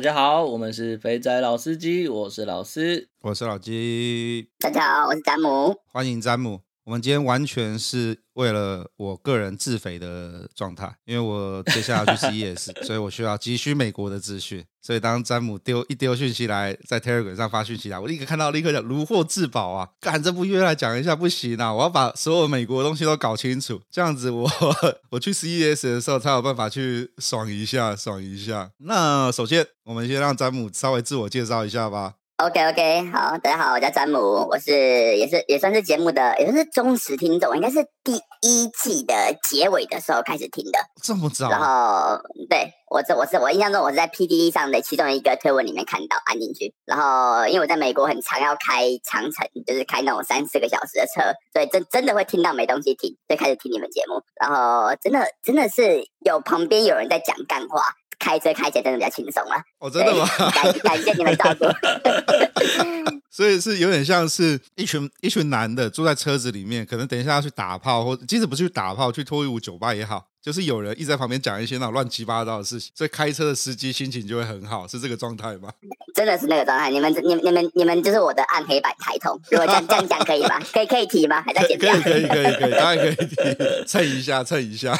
[0.00, 4.48] 大家好，我们是肥仔老司机，我是老司，我是老鸡。
[4.58, 6.62] 大家好，我是詹姆，欢迎詹姆。
[6.90, 14.64] 我们今天完全是为了我个人自肥的状态，因为我接下来要去 CES， 所以我需要急需美国的资讯。
[14.82, 19.88] 所以当詹姆丢一丢讯息来，在 Telegram 上发讯息来，我立刻看到，立刻讲如获至宝啊！
[20.00, 21.72] 赶这不约来讲一下不行啊！
[21.72, 24.50] 我要把所有美国的东西都搞清楚，这样子我
[25.10, 28.72] 我去 CES 的时候才有办法去爽一下，爽一下。
[28.78, 32.14] 那首先，我们先让詹姆稍微自我介绍一下吧。
[32.40, 41.50] OK OK，好，大家好，我叫詹姆，我是也是也算是节目的，也算是忠实听众，应该是第一季的结尾的时候开始听的，这么早？
[41.50, 51.20] 然后对我这我是我印象中我是在 PDD 上的其中一个推文里面看到按进去，然后因为我在美国很常要开长城，就是开那种三四个小时的车，
[51.52, 57.82] 所以真真的会听到没东西听，所以开始听你们节目，然后真的真的是有旁边有人在讲干话。
[58.20, 59.60] 开车开起来真的比较轻松啊。
[59.80, 60.24] 哦，真的吗？
[60.52, 61.64] 感感谢你们照顾。
[63.30, 70.26] 所以是有点像是一群一群男的坐在车子里面，可能等一下要去打炮，或即使不去打炮，去脱衣舞酒吧也好。
[70.42, 75.70] 就是有人一直在旁边讲一些那种乱七八糟的事情，所以开车的司机心情就会很好，是这个状态吗？
[76.14, 76.90] 真的是那个状态。
[76.90, 79.38] 你们、你们、你们、你们就是我的暗黑版台通。
[79.50, 80.58] 如果这样这样讲可以吗？
[80.72, 81.42] 可以可以提吗？
[81.42, 81.92] 还在剪掉？
[82.00, 84.96] 可以可以可以可以，当然可以提，蹭一下蹭一下。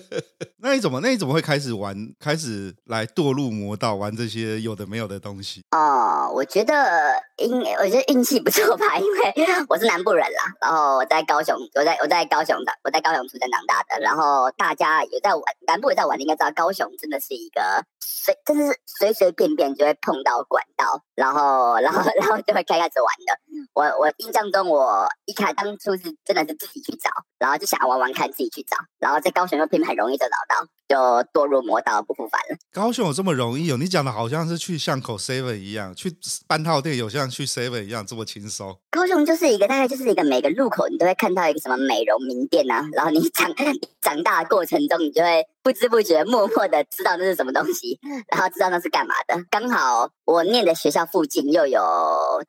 [0.60, 5.62] 那你怎么那你怎么会开始玩，开始来堕入魔道，玩这些有的没有的东西？
[5.70, 14.74] 哦，我觉得应我觉得运气不错吧，因为我是南部人啦，然后我在高雄，我在我在高雄的，我在高雄出生长大的，然后大。
[14.78, 23.38] 家有在玩，南部有在玩，你应该知道高雄真的是一个随，真的是随随便便就会碰到管道，然后，然后， 然后就会开开始玩的。
[23.74, 30.66] 我我印象中，我一开当初是真的是自己去找，然后就想要玩玩看，自己去找，然后在高雄又偏很容易就找到。
[30.88, 30.96] 就
[31.34, 32.56] 堕入魔道不复返了。
[32.72, 33.76] 高雄有这么容易哦？
[33.78, 36.10] 你讲的好像是去巷口 Seven 一样，去
[36.46, 38.74] 半套店有像去 Seven 一样这么轻松。
[38.90, 43.52] 高雄就是一个大概就是一个每个路口你都会看到一个什么美容名店啊，然后你长
[44.00, 48.00] 长大的过程中，你就会不知不觉默默的知道那是什么东西，
[48.32, 49.36] 然后知道那是干嘛的。
[49.50, 51.78] 刚好我念的学校附近又有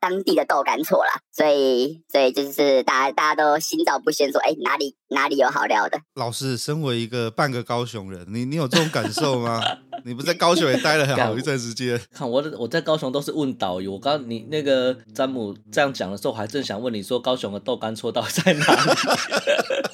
[0.00, 6.00] 当地的豆干厝啦，所以所以就是大家大家都心照不宣说，哎，哪里哪里有好料的。
[6.14, 8.24] 老师，身为一个半个高雄人。
[8.30, 9.60] 你你有这种感受吗？
[10.06, 12.00] 你不在高雄也待了很好一段时间。
[12.14, 13.92] 看我我在高雄都是问导游。
[13.92, 18.90] 我刚你那个詹姆这样讲的时候，我还正想问你说高雄的豆干错到底在哪里？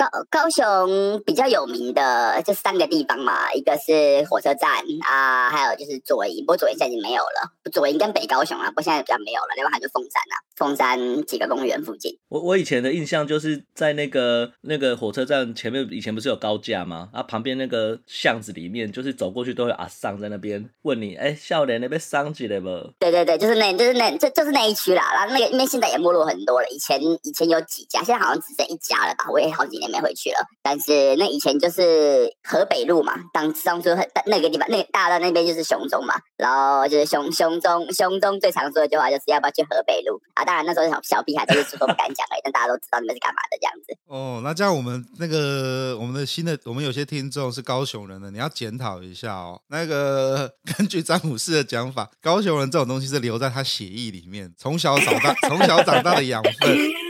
[0.00, 7.52] 高高雄比较有名的就三个地方嘛，一个是火车站啊，还有就是左营，不过左营现在已经没有了。
[7.70, 9.48] 左营跟北高雄啊，不过现在比较没有了。
[9.56, 12.18] 另外还有凤山啊，凤山几个公园附近。
[12.30, 17.10] 我我以前的印象就是在那个那个火车站前面，以前不是有高架吗？
[17.12, 22.66] 啊，旁边那个巷子里面，就是走过去都会阿桑在那边问你，哎、欸，少年那边桑几了不？
[22.98, 25.12] 对对对，就是那，就是那，就就是那一区啦。
[25.12, 29.26] 然后那个因为现在也没落很多了，以前以前有几家，现在好像只剩一家了吧？
[29.30, 29.89] 我也好几年。
[29.90, 40.44] 没回去了，但是那以前就是河北路嘛，当当初很那个地方，那大到那边就是雄中嘛，然后就是雄雄中雄中最常说的一句话就是要不要去河北路啊？
[40.44, 43.96] 当然那时候小小屁孩都是说都不敢讲而已，但大家都知道你们是干嘛的这样子。
[44.06, 49.60] 哦，那这样我们那个我们的新的我们有些听众是高雄人的，你要检讨一下哦。
[49.68, 57.09] 那个根据詹姆士的讲法，高雄人这种东西是留在他血液里面，从小长大从小长大的养分。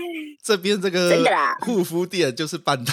[0.51, 2.93] 这边这个真的啦护肤店就是半岛，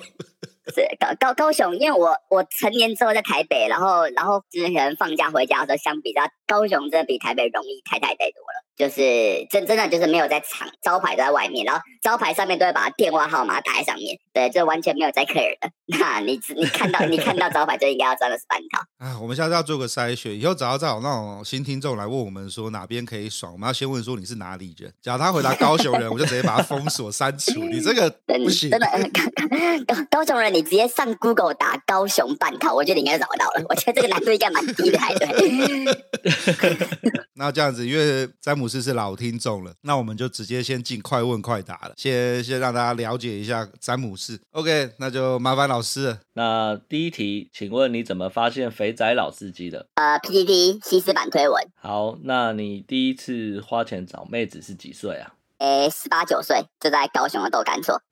[0.74, 8.64] 是高高高雄，因为我我成年之后在台北，然后然后之前放假回家的时候，相比较高雄真的比台北容易太太太多了。
[8.80, 15.68] 就是真真的就是没有在厂，招牌都在外面，然后招牌上面都会把电话号码打在上面，对，就完全没有在 care 的。
[15.98, 18.80] 那你你看到你看到招牌就应该要知道是半套。
[18.96, 27.60] 啊，我们下次要做个筛选，以后只要再有那种新听众来问我们说哪边可以爽，我们要先问说你是哪里人，假如他回答高雄人，我就直接把他封锁删除。
[27.64, 28.86] 你这个 不行，真的
[29.86, 33.66] 高高雄人，你直接上 Google 打高雄半套，我觉得你应该找得到了。
[33.68, 35.84] 我觉得这个难度应该蛮低的，还对。
[37.34, 38.69] 那这样子，因为詹姆。
[38.70, 44.40] 这是老听众了，那我们就直接先进快问快答了，先先让大家了解一下詹姆斯。
[44.52, 46.20] OK，那就麻烦老师了。
[46.34, 49.88] 那第一题，请问你怎么发现肥仔老司机的？
[49.94, 51.68] 呃，PPT 西施版推文。
[51.74, 55.34] 好，那你第一次花钱找妹子是几岁啊？
[55.60, 58.00] 诶十八九岁就在高雄的豆干厝。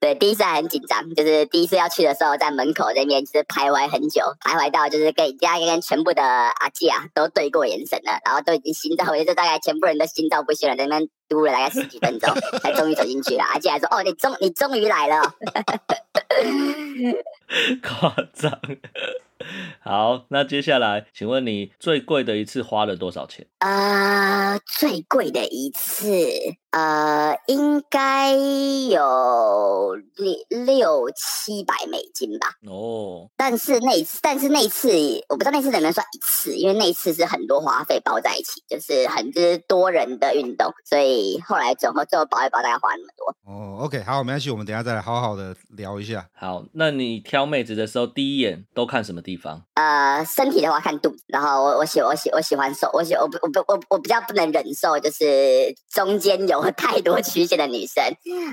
[0.00, 12.32] 对，第一次还很紧张，就是第一次要去的时候，在门口那边就是徘徊很久，徘徊到就是跟家跟全部的阿姐啊都对过眼神了，然后都已经心照，我觉得大概全部人都心照不宣了，在那边嘟了大概十几分钟，
[12.62, 13.42] 才终于走进去了。
[13.42, 15.34] 阿姐还说：“哦，你终你终于来了。
[17.82, 18.60] ”夸张。
[19.80, 23.46] 好，那接下来，请问你最贵的一次花了多少钱？
[23.58, 26.16] 呃，最贵的一次，
[26.72, 32.48] 呃，应该有六六七百美金吧。
[32.66, 34.88] 哦，但是那次，但是那次，
[35.28, 43.36] 我不知道那次能不能算一次，因为那次是很多花费包在一起，就是很就是多人的运动，所以后来总和最后包一包大概花那么多。
[43.44, 46.26] 哦，OK，好，没关系，我们等一下再来好好的聊一下。
[46.32, 49.62] 好，那你挑妹子的时候，第一眼都看什么地方？
[49.74, 58.02] 呃，身体的话看肚子，然后我我喜我喜我喜欢瘦，我喜我不我不我我比较不能忍受就是中间有太多曲线的女生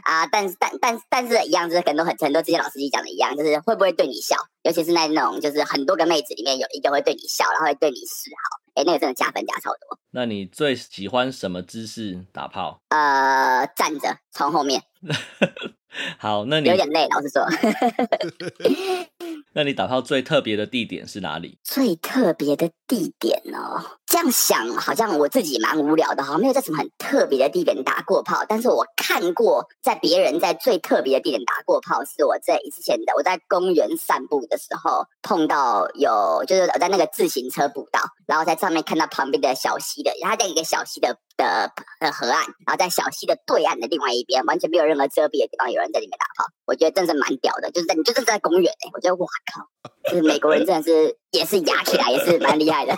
[0.04, 10.00] 啊、呃，但是但但但是一样，就是很多很很多之前老师讲的一样，就是会不会对你笑，尤其是在那种就是很多个妹子里面有一个会对你笑，然后会对你示好，哎，那个真的加分加超多。
[10.12, 12.82] 那你最喜欢什么姿势打炮？
[12.90, 14.82] 呃，站着从后面。
[16.20, 17.46] 好，那你有点累，老实说。
[19.54, 21.58] 那你打炮最特别的地点是哪里？
[21.64, 28.44] 最特别的地点哦，这样想好像我自己蛮无聊的，好像没有在什么很特别的地点打过炮。
[28.50, 41.72] 但是我看过，在别人在最特别的地点打过炮，是我在之前的我在公园散步的时候碰到有，就是我在那个自行车步道，然后在上面看到旁边的小溪的，它在一个小溪的的
[42.12, 46.50] 河岸，然后在小溪的对岸的另外一边，完全没有任何遮蔽的地方，有人在里面打炮。
[46.66, 49.68] 我觉得真是蛮屌的，就是在你就是在公园哎、我觉得哇靠，
[50.12, 52.96] 就是美国人真的是也是压起来也是蛮厉害的。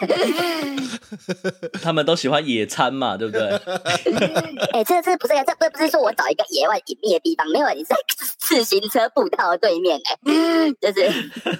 [1.81, 3.47] 他们都喜欢野餐嘛， 对不对？
[4.71, 7.95] 哎、欸，这这不是这不不是说我找一个野外隐秘的地方，没有，你在
[8.39, 11.09] 自行车步道的对面哎、欸，就是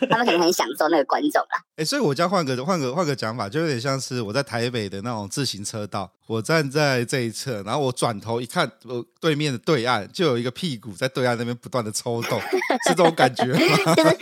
[0.10, 1.64] 他们可能很享受那个观众啦。
[1.76, 12.40] 哎、欸，所以我将换个换个换个讲法，就有点像是我在台北的那种自行车道，我站在这一侧，然后我转头一看，我对面的对岸就有一个屁股在对岸那边不断的抽动，
[12.88, 13.96] 是这种感觉吗？
[13.96, 14.18] 就是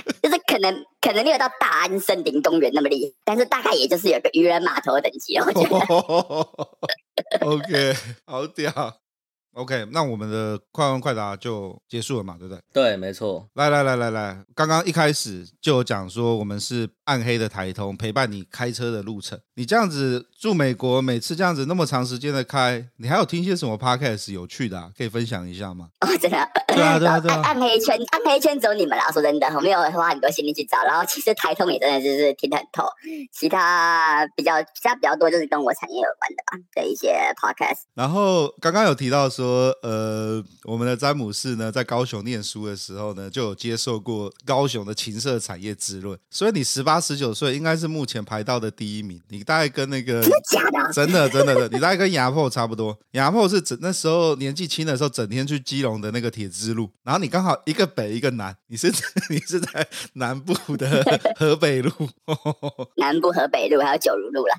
[0.59, 5.77] 可能可能没有到大安森林公园那么厉害，但是大概也就是有个渔人码头等级，我觉得。
[7.47, 7.95] OK，
[8.25, 8.97] 好屌。
[9.53, 12.61] OK，那我们的快问快答就结束了嘛，对不对？
[12.71, 13.49] 对，没错。
[13.55, 19.39] 来来来来来，刚刚一开始就有讲说我们是暗黑的台通，陪伴你开车的路程。
[19.59, 24.89] 你这样子住美国，每次这样子那么长时间的开，你还有听些什么 podcast 有趣的啊？
[24.97, 25.89] 可以分享一下吗？
[25.99, 26.37] 哦，真的。
[26.69, 27.41] 对啊对啊 对啊。
[27.43, 29.11] 暗黑圈，暗黑圈只有你们啦。
[29.11, 30.81] 说真的，我没有花很多心力去找。
[30.85, 32.85] 然后其实台通也真的就是听得很透，
[33.33, 37.79] 其他比较其他比较多就是跟我产业有关的吧的一些 podcast。
[37.93, 39.39] 然后刚刚有提到说。
[39.39, 46.19] 说呃，我们的詹姆士呢，在高雄念书的时候呢，就有接受过高雄的情色产业之论。
[46.29, 49.21] 所以你十八十九岁，应该是目前排到的第一名。
[49.29, 50.93] 你大概跟那个真的假的？
[50.93, 52.95] 真的真的的，你大概跟牙破差不多。
[53.13, 58.93] 牙破是整那时候年纪轻的时候，整天去基隆的那个铁之路，然后你刚好一个北一个南，你是
[59.31, 61.03] 你是在南部的
[61.35, 61.91] 河北路，
[62.97, 64.53] 南部河北路还有九如路 了，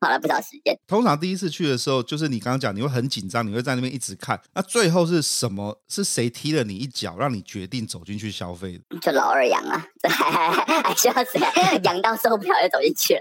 [0.00, 0.76] 花了不少时间。
[0.88, 4.40] 通常第一次去的时候，就是你刚刚讲，你会很紧张，你会在那边一直看。
[4.54, 5.80] 那最后是什么？
[5.88, 8.98] 是谁踢了你一脚，让你决定走进去消费的？
[8.98, 11.40] 就老二羊啊，这还还还还需要谁？
[11.84, 13.20] 养到受不了就走进去了。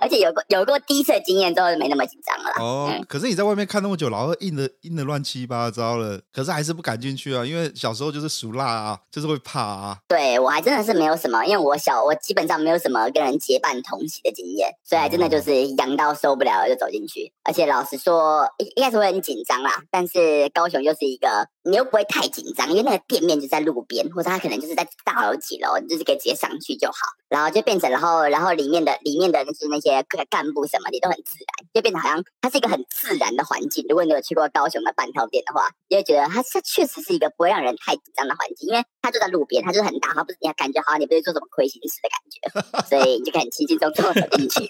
[0.00, 2.50] 而且有过有过第一次的经验之后，就没那么紧张了。
[2.58, 9.98] 哦，嗯、可是你在外面看那么久，然后硬的硬的乱七八糟了，可是还是不敢进去啊，因为小时候就是熟辣啊，就是会怕啊。
[10.08, 17.32] 对，我还真的是没有什么，因为我小我基本上没有什么跟人结伴同行的经验，所以还真的就是痒到受不了了就走进去。
[17.44, 21.48] 而且老实说，应该是会很紧张啦，但是高雄就是一个。
[21.66, 26.94] 你又不会太紧张，因为那个店面就在路边，或者他可能就是在大楼几楼，你就是可以直接上去就好。
[27.30, 33.84] 然后就变成，然后然后里面的里面的那些那些各干部什么的都很自然，就变得好像它是一个很自然的环境。
[33.88, 44.66] 如果你有去过高雄的半套店的话，你会觉得它它确实是一个不会让人太紧张的环境，因为它就在路边，它就是很大，它不是你感觉好像你不会做什么亏心事的感觉，所以你就可以很轻轻松松走进去。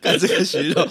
[0.00, 0.86] 看这个形容。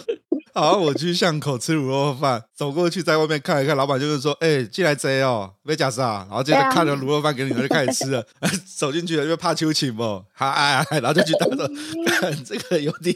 [0.57, 8.25] 好，我去巷口吃卤肉饭，走过去在外面看一看，老板就是说：“哎、欸，进来贼哦，没假啥。”然后接着看了卤肉饭给你，就开始吃了。
[8.75, 11.69] 走进去了，因为怕秋情嘛，哎哎哎，然后就去打说
[12.43, 13.15] ：“这个有点。”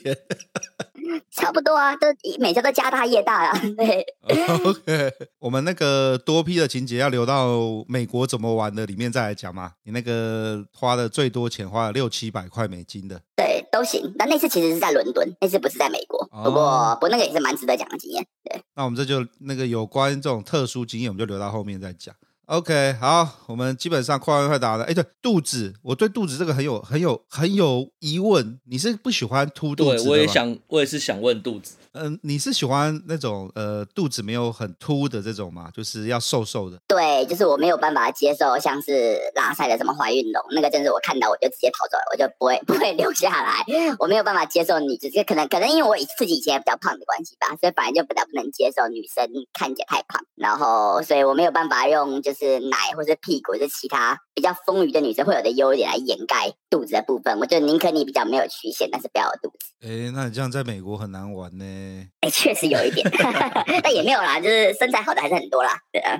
[1.32, 2.08] 差不多啊，都
[2.40, 3.62] 每家都家大业大啊。
[3.78, 4.06] 对，
[4.66, 9.74] OK，我们那个多批的情节要留到美国怎么玩的里面再来讲嘛。
[9.84, 13.22] 你那个花的最多钱，花了六七百块美金的。
[13.36, 13.52] 对。
[13.72, 14.14] 都行。
[14.18, 16.20] 但那次其实是在伦敦，那次不是在美国。
[16.30, 18.26] 哦、不过，不过那个也是蛮值得讲的经验。
[18.44, 22.14] 对，那我们这就那个有关这种特殊经验，我们就留到后面再讲。
[22.52, 24.84] OK，好，我们基本上快问快答了。
[24.84, 28.60] 哎，对，肚子，我对肚子这个很有、很有、很有疑问。
[28.66, 30.04] 你是不喜欢凸肚子吗？
[30.04, 31.76] 对，我也想，我也是想问肚子。
[31.94, 35.70] 嗯、呃，你是喜欢那种呃肚子没有很凸的这种吗？
[35.74, 36.78] 就是要瘦瘦的。
[36.88, 43.66] 对，就是我没有办法接受像是拉塞的什么怀孕龙，那个真是我看到我就直接逃走了，我就不会 不会留下来。
[44.00, 57.38] 我没有办法接受你，只是可能可能因为我自己以前也比较胖的关系吧，所以反正就比较不能接受女生看起来太胖，然后所以我没有办法用就是奶或者屁股或者其他比较丰腴的女生会有的优点来掩盖肚子的部分。
[57.40, 59.74] 我就宁可你比较没有曲线，但是不要有肚子。
[59.82, 61.81] 哎，那你这样在美国很难玩呢。
[62.22, 63.08] 哎，确实有一点，
[63.84, 65.72] 但也没有啦，就是身材好的还是很多啦。
[65.92, 66.20] 对啊。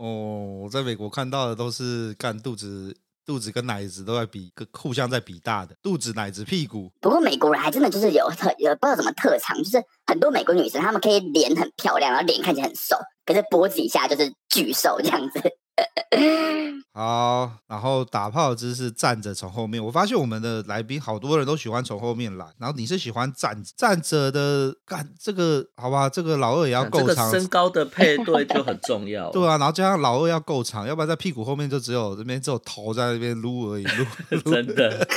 [0.00, 2.96] 哦，我在美国看到的都是干肚子，
[3.26, 6.90] 肚子跟奶子都在比，互相在比大的肚子、奶子、屁股。
[7.00, 15.40] 不过美国人还真的就是有特有不知道什么特长，就是很多美国女生她们可以脸很漂亮，然后脸看起来很瘦，可是脖子以下就是巨瘦这样子。
[16.92, 19.84] 好，然后打炮的姿势站着从后面。
[19.84, 26.08] 我发现我们的来宾好多人都喜欢从后面来，然后你是喜欢站站着的，干这个好吧？
[26.08, 29.30] 这个老二也要够长， 身高的配对就很重要。
[29.30, 35.06] 对啊，然后加上老二要够长，要不然在屁股后面就只有这边只有头在那边撸而已，撸 真的。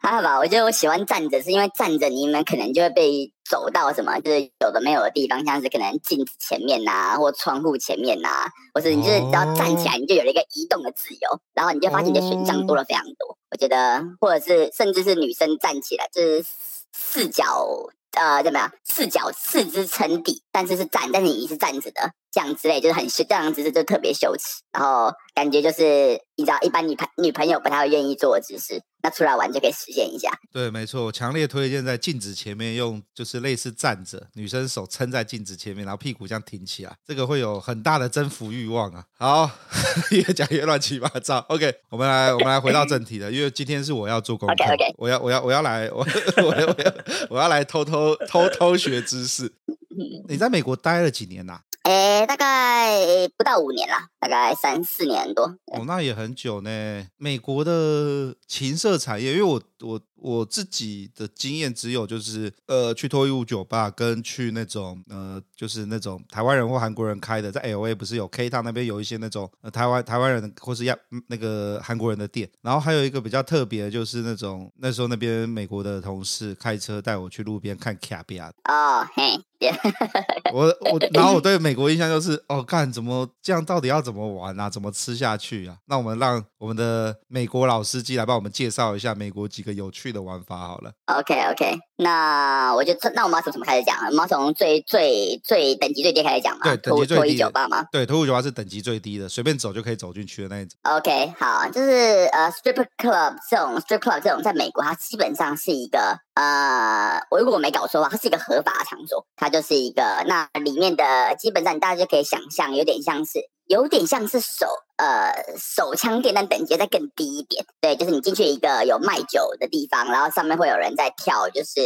[0.00, 3.32] 还好吧，我觉得我喜欢站着，是因为站着你们可能就会被。
[3.48, 13.36] 走到什么就是有的没有的地方，像是可能镜子前面呐、啊，或窗户前面呐、啊，或是你就是只要站起来，你就有了一个移动的自由，然后你就发现你的选项多了非常多。
[13.50, 16.44] 我觉得，或者是甚至是女生站起来，就是
[16.92, 17.68] 四脚
[18.12, 28.82] 呃怎么样，四脚四肢撑地，但是是站，但是你是站着的，这样之类就是很这样姿势就特别羞耻，然后感觉就是你知道一般女朋女朋友不太会愿意做的姿势。
[29.04, 30.30] 那出来玩就可以实现一下。
[30.50, 39.04] 对，没错，我强烈推荐在镜子前面用，就是类似站着，女生手撑在镜子前面，然后屁股这样挺起来，这个会有很大的征服欲望啊。
[39.18, 39.50] 好，
[40.10, 41.44] 越讲越乱七八糟。
[41.50, 44.94] OK，我们来，我们来回到正题了，因为今天是我要做功课，okay, okay.
[44.96, 45.98] 我要，我要，我要来，我，
[46.42, 46.94] 我要，我要，
[47.28, 49.52] 我要来偷偷偷偷学知识。
[50.28, 51.60] 你在美国待了几年呐、啊？
[51.84, 55.44] 诶，大概不到五年了，大概三四年多。
[55.66, 57.06] 哦，那也很久呢。
[57.18, 78.50] 美国的情色产业，因为我我我自己的经验只有就是呃去脱衣舞酒吧跟去那种呃就是那种台湾人或韩国人开的，在 LA 不是有 K Town 那边有一些那种呃台湾台湾人或是亚那个韩国人的店，然后还有一个比较特别的就是那种那时候那边美国的同事开车带我去路边看卡比亚。
[78.64, 79.38] 哦，嘿。
[80.52, 84.68] 我我然后我对美国印象就是哦，看怎么这样，到底要怎么玩啊？
[84.68, 85.78] 怎么吃下去啊？
[85.86, 90.92] 那我们让我们的美国老司机来帮我们介绍一下美国几个有趣的玩法好了。
[91.06, 93.98] OK OK，那我就那我们要从什么开始讲？
[94.06, 96.60] 我们要从最最最等级最低开始讲嘛？
[96.62, 97.84] 对，等级最低脱衣酒吧吗？
[97.92, 100.78] 对，脱衣舞酒吧是等级最低的，随便走就可以走进去的那一种。
[100.84, 113.50] OK，好，就是呃，strip club 这种 strip club 这种，在美国它基本上是一个呃，我如果我没搞错的话，它是一个合法的场所，它就是一个那里面的基本上大家就可以想象，有点像是。
[113.66, 114.66] 有点像是手
[114.96, 117.64] 呃手枪店，但等级再更低一点。
[117.80, 121.80] 对，就是你进去一个有卖酒的地方，然后上面会有人在跳，就是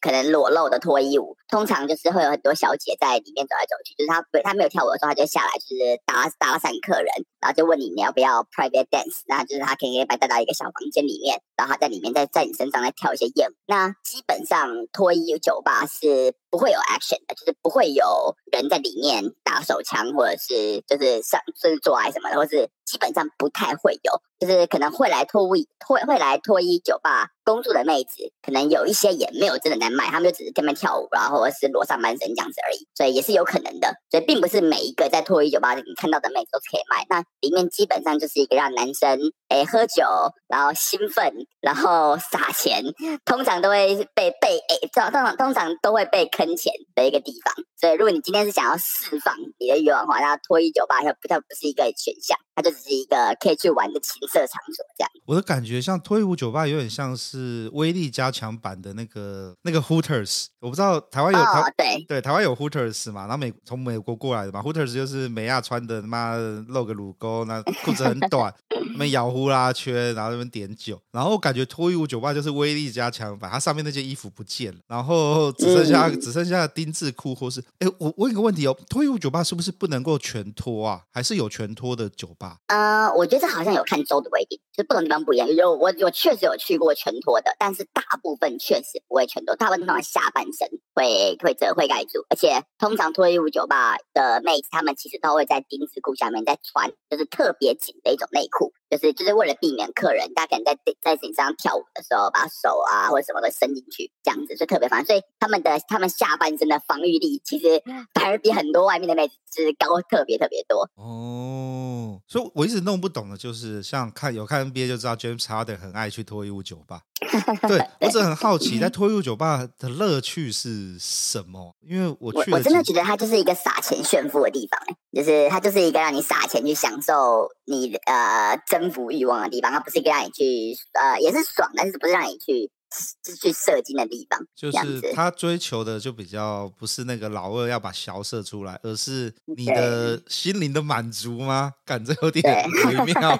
[0.00, 1.36] 可能裸露的脱衣舞。
[1.48, 7.08] 通常就是会有很多小姐在里面走来走去，就是她不她没有跳舞的时候，她就下来就是搭搭讪客人，
[7.40, 13.54] 然后就问你你要不要 private dance，那就是她可以把你带到一个小房间里面，然后她在里面在在你身上再跳一些艳舞。
[13.66, 19.22] 那基本上脱衣酒吧是不会有 action 的，就是不会有人在里面
[19.52, 21.12] 打手枪或者是就是。
[21.22, 33.94] 上就是做爱什么的，或是基本上不太会有，就是可能会来脱衣会会来脱衣酒吧工作的妹子，可能有一些也没有真的在卖，他们就只是在那边跳舞，然后是裸上半身这样子而已，所以也是有可能的。
[34.10, 39.18] 所以并不是每一个在脱衣酒吧你看到的妹子都可以卖，那里面基本上就是一个让男生
[39.48, 40.04] 诶喝酒，
[40.48, 42.82] 然后兴奋，然后撒钱，
[43.24, 47.54] 通常都会被被诶，通常通常都会被坑钱的一个地方。
[47.80, 55.10] 所以如果你今天是想要释放你的欲望的话，那脱衣酒吧它不它不是一个选项，它就只是一个可以去玩的情色场所这样。
[55.26, 57.70] 我的感觉像脱衣舞酒吧有点像是。
[57.72, 63.22] 威力加强版的那个那个 Hooters，我不知道台湾有、oh, 台对对台湾有 Hooters 嘛？
[63.22, 66.36] 然后美从美国过来的嘛，Hooters 就是美亚穿的，他妈
[66.68, 68.52] 露个乳沟，那裤子很短，
[68.92, 81.02] 那边摇呼啦圈，然后那边点酒，然后感觉脱衣舞酒吧就是威力加强版，它上面那件衣服不见了，然后只剩下、嗯、只剩下丁字裤或是哎，我问一个问题哦，脱衣舞酒吧是不是不能够全脱啊？
[81.10, 82.41] 还是有全脱的酒吧？
[82.42, 82.58] 吧？
[82.66, 85.48] 呃，我觉得这好像有看州的规定，就是不同地方不一样。
[85.54, 98.72] 有我我确实有去过全脱的，但是大部分确实不会全脱，大部分通常下半身会会遮会盖住，而且通常脱衣舞酒吧的妹子，她们其实都会在丁字裤下面再穿，就是特别紧的一种内裤。
[98.92, 105.02] 就是就是为了避免客人，他可能在在身上跳舞的时候，把手啊或者什么都伸进去，这样子就特别烦。
[105.06, 107.82] 所以他们的他们下半身的防御力，其实
[108.12, 110.90] 反而比很多外面的妹子是高特别特别多。
[110.96, 117.00] 哦，所以我一直弄不懂的就是，像看有看 NBA 就知道 James Harden 很爱去脱衣舞酒吧。
[117.68, 121.74] 对，我只很好奇，在脱衣舞酒吧的乐趣是什么？
[121.80, 124.80] 因为我去我，我真的觉得它就是一个撒钱炫富的地方，
[125.12, 132.70] 就是它就是一个让你撒钱去享受你呃征服欲望的地方，它不是一个让你去呃也是爽，但是不是让你去。
[132.92, 141.72] 是去射精的地方，就是他追求的就比较不是那个老二要把小射出来，而是你的心灵的满足吗？
[141.86, 143.36] 感觉有点微妙。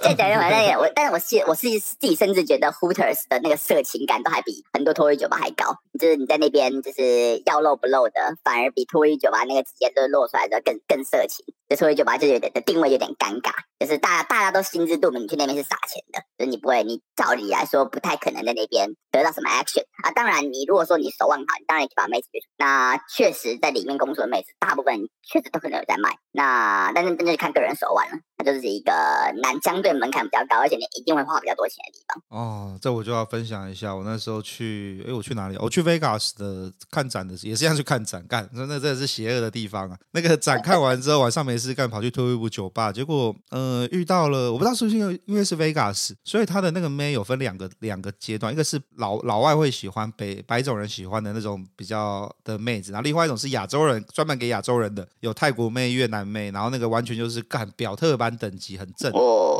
[0.00, 11.44] 再讲一回那个，我但是我是我是自己甚至觉得 Hooters 的那个色情感都还比很多脱衣酒吧还高，就是你在那边就是要露不露的，反而比脱衣酒吧那个直接就露出来的更更色情。
[11.72, 18.90] 就脱衣酒吧就有点的定位有点尴尬，就是大家大家都心知肚明，你去那边是撒钱的，就是你不会，你照理来说不太可能在那边。
[19.12, 20.10] 得到什么 action 啊？
[20.12, 22.40] 当然，你如果说你手腕好，你当然可以把妹子约。
[22.56, 26.16] 那确实在里面工作的妹子，大部分确实都可能有在卖。
[26.32, 28.16] 那但是真的是看个人手腕了。
[28.38, 28.90] 它就是一个
[29.42, 32.22] 难，相对门槛比较高，而且你一定会花比较多钱的地方。
[32.30, 33.94] 哦，这我就要分享一下。
[33.94, 35.58] 我那时候去，哎，我去哪里？
[35.60, 38.26] 我去 Vegas 的看展的，也是一样去看展。
[38.26, 39.98] 干，那那真的是邪恶的地方啊！
[40.12, 48.80] 那个展看完之后，晚上没事干，跑去脱衣舞酒吧，结果呃遇到了，我不知道是不是因为因为是 Vegas，所以他的那个妹有分两个两个阶段，一个是。
[48.96, 59.10] 老老外会喜欢北白种人喜欢的那种比较的妹子，然后另外一种是亚洲人专门给亚洲人的，有泰国妹、越南妹，然后那个完全就是干表特班等级很正，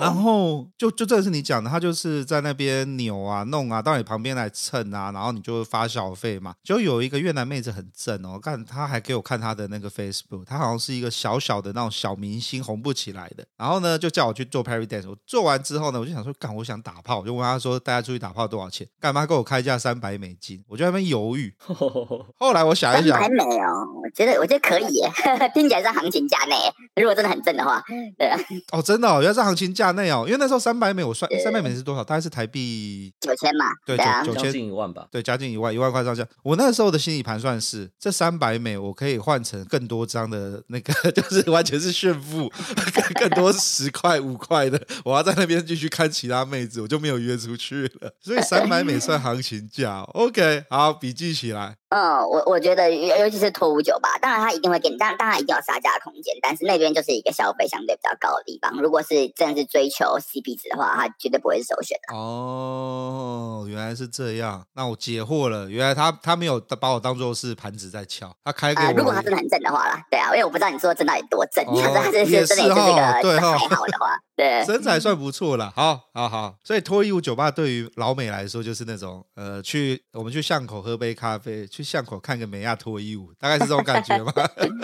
[0.00, 6.54] 然后就就这个是你讲的，他就是在那边扭啊弄啊，到你旁边来蹭啊，然后你就发小费嘛。
[6.62, 13.44] 就有一个越南妹子很正哦，干她还给我看她的那个 Facebook，她好像是一个小小的那种小明星，红不起来的。
[13.56, 18.88] 然后呢，就叫我去做 Perry Dance，我做完之后呢，我就想说干，我想打炮，我就问他说，大家出去打炮多少钱？
[18.98, 19.26] 干嘛？
[19.26, 21.54] 给我开价三百美金，我就在那边犹豫。
[22.38, 25.12] 后来我想一想，还美哦，我觉得我觉得可以耶，
[25.52, 26.56] 听起来是行情价内。
[26.96, 27.82] 如果真的很正的话，
[28.18, 28.38] 对啊。
[28.72, 32.02] 哦，真的哦，原来是行情价内哦，因为那时候三百美，我算三百美是多少？
[32.02, 36.26] 大概是台币九千嘛，对，对啊，九千近一万吧，对，加近一万，一万块上下。
[36.42, 42.50] 我那时候的心理盘算是，这三百美我可以换成更多张的那个， 就是完全是炫富，
[43.18, 48.14] 更多十块五块的，我要在那边继续看其他妹子，我就没有约出去了。
[48.20, 51.76] 所以三百美算行情价，OK，好，笔记起来。
[51.92, 58.80] 嗯，我我觉得尤尤其是脱衣酒吧，当然他一定会给你，当然当然一定有杀价的空间，但是那边就是一个消费相对比较高的地方。
[58.80, 62.16] 如果是真的是追求 CP 值的话，他绝对不会是首选的。
[62.16, 68.92] 哦，原来是这样，那我解惑了，原来他他没有把我当做是盘子在敲，他开给我、呃。
[68.94, 74.18] 如果他真的很正的话啦，对啊，因为我不知道你说的正到底多正，你、哦、说 他是是真的也是这个对还好的话。
[74.34, 76.56] 对，身材算不错了，好，好，好。
[76.64, 84.32] 所以脱衣舞酒吧对于老美来说，就是那种呃，去我们去巷口喝杯咖啡，去巷口看个美亚脱衣舞，大概是这种感觉吗？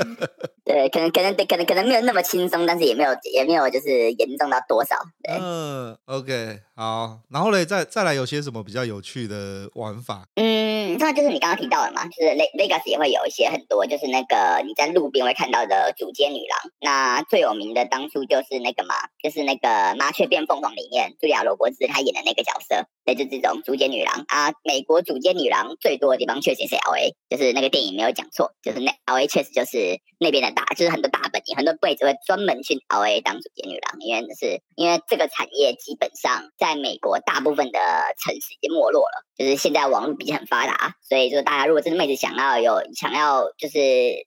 [0.65, 4.95] 对，可能可能可能可能没有那么轻松，但是也没有也没有就是严重到多少。
[5.27, 7.19] 嗯，OK，好。
[7.29, 10.29] 然后嘞，再再来有些什么比较有趣的玩法？
[10.37, 16.71] 嗯，那就是你刚刚提到的嘛，就是 Vegas 也会有一些很多，就是那个你在路边会看到的主街女郎。
[16.81, 22.87] 那最有名的当初就是那个嘛，就是那个《麻雀变凤凰》里面茱莉亚·罗伯茨她演的那个角色。
[23.05, 37.79] 对，就这种主街女郎啊，美国主街女郎最多的地方确实是 LA，就是那个电影没有讲错，就是那 LA 确实就是那边的大，就是很多大本营，很多妹子会专门去 LA 当主街女郎，因为是因为这个产业基本上在在美国大部分的
[38.19, 43.79] 城市已经没落了，就是现在网络比较很发达，所以说大家如果真的妹子想要有想要就是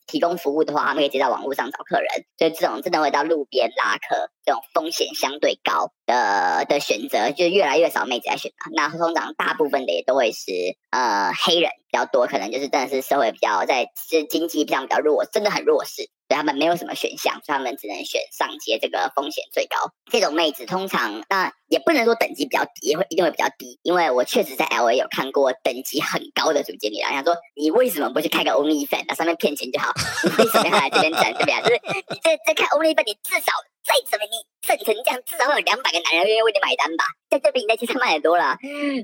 [0.08, 8.72] 提供服务的话，他们可以直接在网络上找客人，所以这种真的会到路边拉客，这种风险相对高的的选择，就越来越少妹子来选了。
[8.76, 10.52] 那通常大部分的也都会是
[10.90, 19.78] 呃黑人比较多，可能就是真的是社会比较在是经济上比较弱，真的很弱势，他们没有什么选项，所以他们只能选上街这个风险最高
[20.12, 20.66] 这种妹子。
[20.66, 29.94] 通常那也不能说等级比较低，也会一定会比较低，因为我确实在 LA 有看过等级很高的主经理，然后他说你为什么不去开个 Only Fan，那上面骗钱就好？
[30.24, 31.62] 你为什么要来这边整这边？
[31.64, 33.52] 就是你在在开 Only Fan，你至少
[33.84, 37.04] 再怎么你剩成这样，至少会有两百个男人愿意为你买单吧？
[37.30, 38.58] 在这边你在街上卖的多了，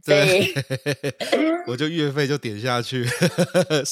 [0.04, 0.54] 所以
[1.66, 3.04] 我就月费就点下去。
[3.04, 3.84] 对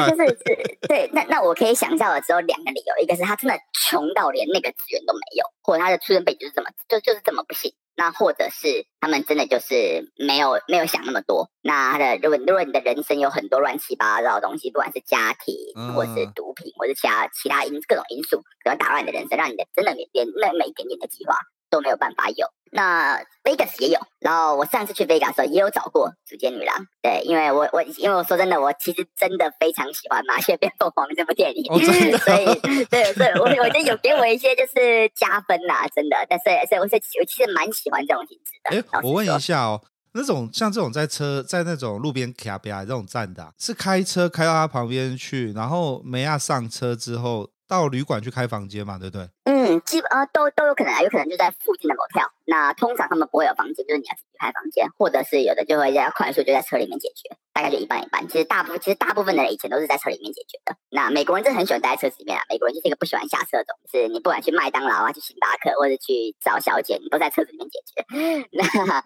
[0.00, 1.10] 啊，就是是，对。
[1.12, 7.74] 那那我可以想象的只有两个理由，一个是他真的穷到连那个资源都没有，或者他的出生背景就是这么就就是这么不幸。
[8.00, 11.50] 那或者是他们真的就是没有没有想那么多。
[11.60, 15.54] 那他的如果如果你的人生有很多乱七八糟的东西，不管是家庭，
[15.94, 21.36] 或是毒品，或是其他其他因各种因素，可能打乱你的人生，让你的真的连那么一点点的计划
[21.70, 22.46] 都没有办法有。
[22.72, 31.92] 那 Vegas 也有，然后我上次去 Vegas 的时候也有找过主见女郎，对，因为我我因为我说真的，我其实真的非常喜欢《麻雀变凤凰》这部电影，哦、所
[32.38, 38.76] 以对对，我我觉得有给我一些就是加分呐、啊，真的，但是所以我是我其实蛮喜欢这种品质的。
[38.76, 49.28] 哎，我问一下哦，那种像这种在车在那种路边卡比亚这种站的、啊，是开车开到他旁边去，然后梅亚上车之后到旅馆去开房间嘛，对不对？
[49.50, 52.30] 嗯，基本啊都都有可能啊，有可能就在附近的 motel。
[52.44, 58.26] 那通常他们不会有房间，就是你要自己开房间，或者是有的就会要快速就在车里面解决，大概就一半一半。
[58.28, 60.76] 其实大部其实大部分的人以前都是在车里面解决的。
[60.90, 68.02] 那美国人真的很喜欢待在车子里面啊，美国人就是一个不喜欢下车的种，是你不管去麦当劳啊，去星巴克，或者去找小姐，你都在车子里面解决。
[68.50, 69.02] 那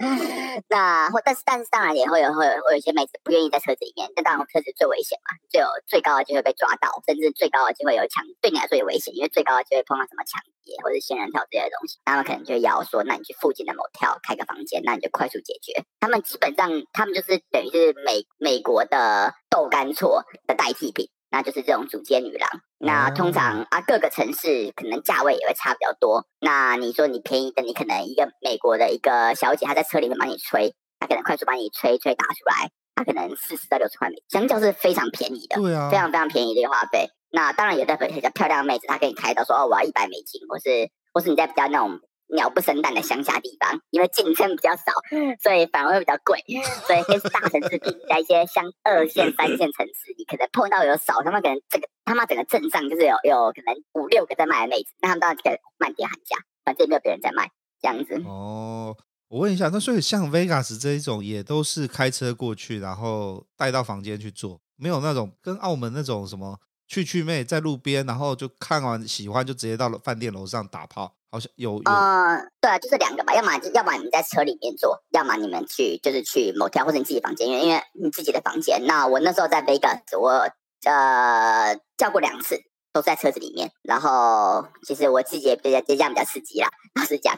[0.68, 15.84] 那或但是但是当然也会有会有会有一些妹子不愿意在车子里面，但当然车子最危险嘛，最有最高的机会被抓到，甚至最高的机会有抢，对你来说也危险，因为最高的机会碰到什么抢劫或者仙人跳这些东西，他们可能就要说，那你去附近的 motel 开个房间，那你就快速解决。
[16.00, 22.48] 他们基本上，他们就是等于是美美国的豆干错的代替品，那就是这种主街女郎。
[22.78, 26.26] 那通常啊，各个城市可能价位也会差比较多。
[26.40, 37.08] 那你说你便宜的，你可能一个美国的一个小姐，她在车里面帮你吹，她可能快速帮你吹吹打出来，她可能四十到六十块美，相较是非常便宜的，对啊，非常非常便宜的一个花费。
[37.34, 44.92] 那当然，有的比较漂亮的妹子，她可以开到说哦，我要一百美金，或是或是你在比较那种鸟不生蛋的乡下地方，因为竞争比较少，
[45.42, 46.38] 所以反而会比较贵。
[46.86, 57.50] 所以跟大城市比，在一些像二线、三线城市，你可能碰到有少，他们可能这个他妈整个镇上就是有有可能五六个在卖的妹子，那他们当然可以漫天喊价，反正也没有别人在卖
[57.82, 58.14] 这样子。
[58.24, 58.96] 哦，
[59.28, 66.60] 我问一下，那所以像 Vegas 这一种，也都是开车过去，然后带到房间去做，没有那种跟澳门那种什么？
[66.94, 71.82] 去去妹在路边，然后就看完喜欢就直接到了饭店楼上打炮，好像有有。
[71.86, 78.80] 呃，对啊，就是两个吧，要么要么你们在车里面做，要么你们去就是去 motel 或者你自己房间，因为因为你自己的房间。
[78.86, 80.48] 那我那时候在 Vegas，我
[80.84, 82.60] 呃叫过两次，
[82.92, 83.72] 都在车子里面。
[83.82, 87.36] 然后其实我自己也比较这样比较刺激啦，老实讲。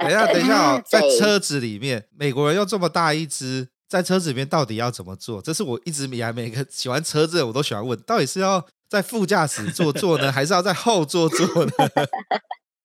[0.00, 5.42] 等一下，等一下哦， 在车子里面，美国人又这么大一只，在车子里面到底要怎么做？
[5.42, 8.66] 这是我一直以来每个喜欢车子的我都喜欢问，到底是要。
[8.88, 11.72] 在副驾驶座坐呢，还是要在后座坐呢？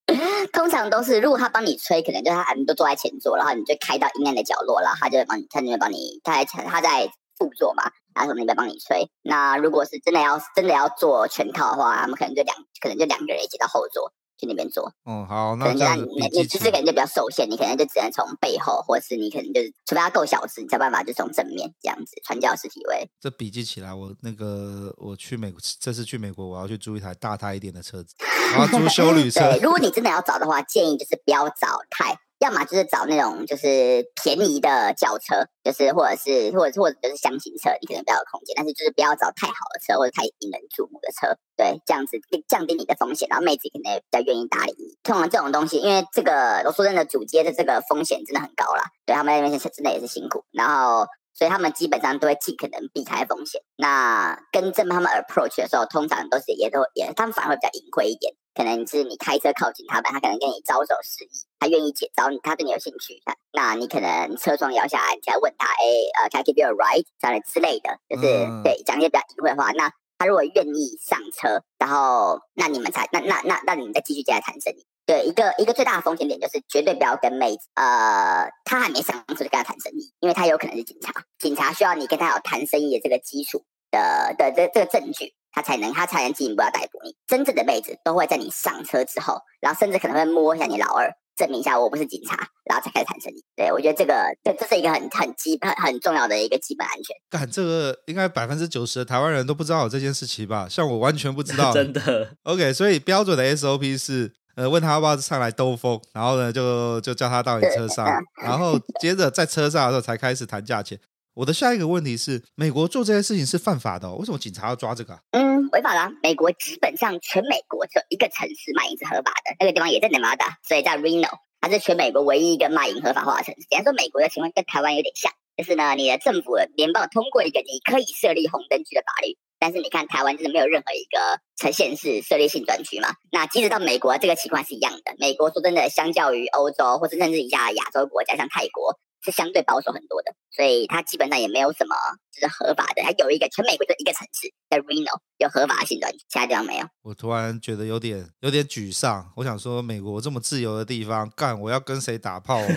[0.51, 9.11] 通常都是，如果他帮你吹，可能就他你都坐在前座，然后你就开到阴暗的角落，然后他就会帮你，他那边帮你，他在前他在副座嘛，然后那边帮你吹。
[9.21, 14.11] 那如果是真的要真的要做全套的话，他们可能就两，可能就两个人一起到后座。
[14.39, 23.09] 去那边做，哦，好，那这样你你其实可能就比较受限，你可能就只能从背后，或是你可能就是，除非它够小只，你才有办法就从正面这样子传教士体位。
[23.19, 28.15] 这笔记起来，我那个我去美国，这次去美国，我要去租一台大台一点的车子，
[28.55, 29.41] 我要租 修旅车。
[29.41, 32.17] 对，如果你真的要找的话，建议就是不要找太。
[32.39, 44.97] 要么就是找那种就是便宜的轿车，就是或者是或者或者就是厢型车，你可能比较有空间，但是就是不要找太好的车或者太引人注目的车，对，这样子降低你的风险，然后妹子可能也比较愿意搭理你。
[45.03, 53.61] 通常这种东西，因为这个罗素镇的，主街的这个风险真的很高啦，对他们那边是真的也是辛苦，然后所以他们基本上都会尽可能避开风险。
[53.75, 58.33] 那跟正他们 approach 的时候，通常都是也都也他们反而会比较隐晦一点。
[58.55, 65.83] 可能是你开车靠近他们，他可能跟你招手示意，他愿意解找你，他对你有兴趣，那那你可能车窗摇下来，你再问他，哎，
[66.23, 67.05] 呃，can I give you a ride？
[67.19, 69.71] 这样之类的，就是、嗯、对讲一些比较隐晦的话。
[69.73, 74.85] 那他如果愿意上车，然后那你们才那那那那你们再继续接下来谈生意。
[75.05, 85.33] 对，一个一个最大的风险点就是绝对不要跟妹子，呃，他还没上车就跟他谈生意，因为他有可能是警察，警察需要你跟他有谈生意的这个基础的的这这个证据。
[85.51, 87.15] 他才能，他才能进一步要逮捕你。
[87.25, 93.41] 真正的妹子都会在你上车之后，然后甚至可能会摸一下你老二，证明一下我不是警察，然后才开始谈生意。
[93.55, 97.15] 对，我觉得这个，这这是一个很很基本很重要的一个基本安全。
[97.29, 100.67] 干这个，应该百分之九十的台湾人都不知道有这件事情吧？
[100.69, 101.71] 像我完全不知道。
[101.73, 102.35] 真的。
[102.43, 108.05] OK，所以标准的 SOP 是，呃，问他要不要上来兜风，然后呢，就就叫他到你车上，
[108.43, 110.99] 然后接着在车上的时候才开始谈价钱。
[111.39, 115.17] 我的下一个问题是，美国做这些事情是犯法的哦，为什么警察要抓这个？
[115.31, 116.11] 嗯，违法啦。
[116.21, 121.29] 美国基本上全美国只有一个城市卖淫是合法的，那个地方也在 Nevada，所以在 Reno，
[121.61, 123.65] 它是全美国唯一一个卖淫合法化的城市。
[123.69, 133.15] 简单说，美国的情况跟台湾有点像，就是呢，你的政府联邦通过一个你可以设立红灯区的法律，但是你看台湾就是没有任何一个城县市设立性专区嘛。
[133.31, 135.15] 那即使到美国，这个情况是一样的。
[135.17, 138.99] 美国说真的，相较于欧洲或者甚至一下亚洲国家，像泰国。
[139.23, 141.95] 是相对保守很多的，所以它基本上也没有什么
[142.31, 143.01] 就是合法的。
[143.01, 146.87] 它有一个全美国就一个城市在 Reno 有合法性专区，其他地方没有。
[147.01, 149.31] 我突然觉得有点有点沮丧。
[149.37, 152.61] 我想说，美国这么自由的地方，干我要跟谁打炮？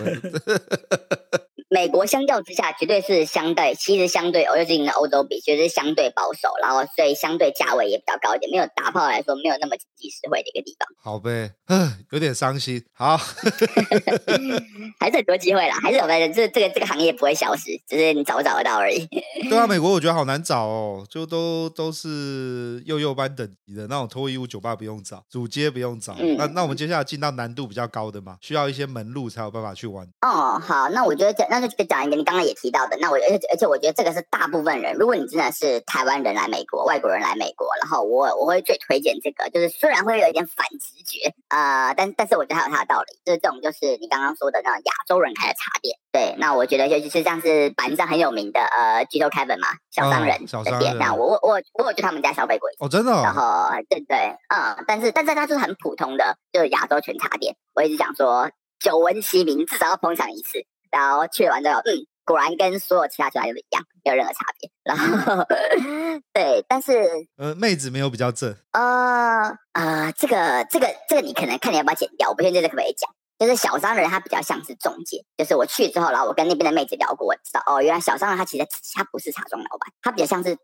[1.72, 10.86] 美国相较之下，绝对是相对，其实相对欧洲型的欧洲比，其实是相对保守，然后所以相对价位也比较高一点，没有打炮来说，没有那么经济实惠的一个地方。
[11.02, 12.84] 好呗，嗯， 有点伤心。
[12.92, 13.16] 好，
[15.00, 19.08] 还是很多机会啦，还是有的，这这个这个行业不会消失，只是你找不找得到而已。
[19.48, 26.14] 对啊，美国我觉得好难找哦，就都都是幼幼班等级的那种脱衣舞酒吧不用找，主街不用找。
[26.18, 30.06] 嗯、那那我们接下来进到难度比较高的嘛，需要一些门路才有办法去玩。
[30.20, 31.32] 哦，好，那我觉得
[31.68, 31.82] 这那。
[31.82, 62.06] 就讲一个，你刚刚也提到的，那我而且而且我觉得这个是大部分人，如果你真的是台湾人来美国，外国人来美国，然后我我会最推荐这个，就是虽然会有一点反直觉，呃，但但是我觉得还有它的道理，就是这种就是你刚刚说的那种亚洲人开的茶店，对，那我觉得尤其是像是板上很有名的呃，Gito Kevin 嘛，小商人的店，那我我我我有去他们家消费过一次，哦，真的，然后对对，嗯，但是但是它就是很普通的，就是亚洲全茶店，我一直想说，久闻其名，至少要捧场一次，然后去完之后，嗯。
[62.24, 64.70] 果然跟所有其他酒吧都一样，没有任何差别。
[64.84, 65.44] 然后，
[66.32, 66.92] 对，但是
[67.36, 68.54] 呃，妹子没有比较正。
[68.70, 73.10] 呃呃，这个这个这个你可能看你要不要剪掉，我不确定这个可不可以讲。
[73.40, 80.56] 就是小商人他比较像是中介，就是我去之后，然后我跟那边的妹子聊过，我知道哦，原来小商人他其实他不是茶庄老板，他比较像是。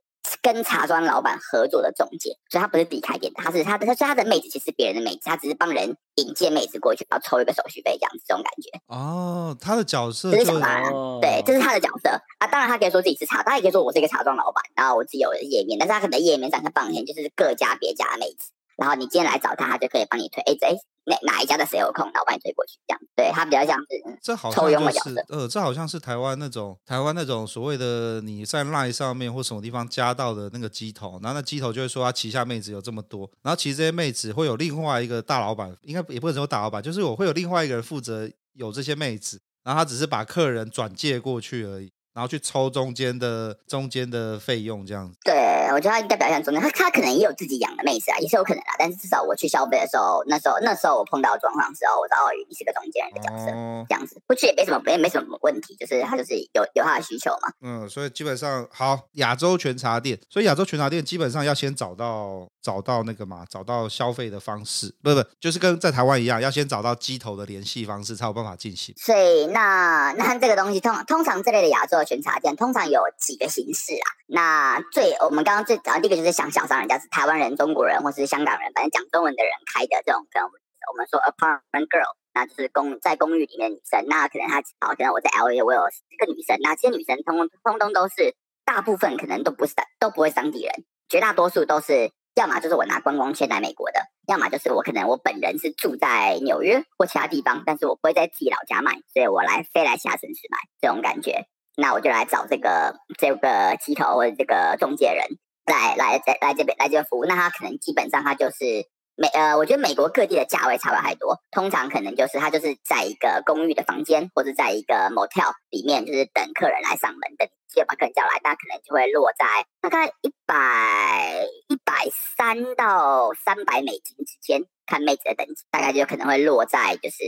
[0.42, 8.70] 跟茶庄老板合作的中介，所以他不是自己开店的，他是他的，他说他的妹子其实是别人的妹子，他只是帮人引荐妹子过去，然后抽一个手续费这样子，这种感觉。
[8.86, 12.46] 哦，他的角色就是小商人，对，这是他的角色啊。
[12.46, 20.40] 当然，他可以说自己是茶，他也可以说我是一个茶庄老板，然后我自己有页面，但是他可能页面上他放的就是各家别家的妹子，然后你今天来找他，他就可以帮你推。
[20.44, 20.76] 哎，哎。
[21.08, 25.24] 哪哪一家的谁有空，然后帮你推过去，这样对他比较像是这好抽佣的角色。
[25.30, 41.90] 呃，这好像是台湾那种台湾那种所谓的你在 LINE 上面或什么地方加到的那个机头，然后那机头就会说他旗下妹子有这么多，然后其实这些妹子会有另外一个大老板，应该也不能说大老板，就是我会有另外一个人负责有这些妹子，然后他只是把客人转介过去而已。
[42.14, 45.16] 然后去抽中间的中间的费用，这样子。
[45.22, 45.32] 对，
[45.72, 48.74] 我觉得他应该表现中间，他他可能也有自己养的妹子啊，也是有可能啊。
[48.78, 57.52] 但是至少我去消费的时候，那时候那时候我碰到状况的时候，我知道哦，你是个中间人的角色，嗯、这样子不去也没什么，也没什么问题，就是他就是有有他的需求嘛。
[57.62, 68.94] 嗯，所以基本上好，亚洲全茶店，所以亚洲全茶店基本上要先找到找到那个嘛，找到消费的方式，不不，就是跟在台湾一样，要先找到机头的联系方式，才有办法进行。
[68.96, 71.98] 所以那那这个东西通通常这类的亚洲。
[71.98, 74.06] 的巡查店通常有几个形式啊？
[74.28, 80.48] 那最我们刚刚最早第一个就是想小商人家是台湾人、中国人或是香港人，反正讲中文的人开的这种，跟我
[80.96, 84.04] 们说 apartment girl，那就是公在公寓里面女生。
[84.06, 90.72] 那可能她好，可能我在 LA 我有这个女生，那这些女生通通通都是大部分可能都不是都不会当地人，
[91.08, 101.46] 绝大多数都是要么就是我拿观光签来美国的，要么就是我可能我本人是住在纽约或其他地方，但是我不会在自己老家买，所以我来飞来其他城市买这种感觉。
[101.76, 105.26] 那我就来找这个这个机头或者这个中介人
[105.66, 107.24] 来来来来这边来这边服务。
[107.24, 111.40] 那他可能基本上他就是美呃，我觉得美国各地的价位差不太多。
[111.50, 124.64] 通常可能就是他就是在一个公寓的房间，或者在一个 motel 里面，就是等客人来上门，等接把客人叫来，那可能就会落在大概一百一百三到三百美金之间。
[124.90, 127.18] 看妹子的等级，大概就可能会落在就是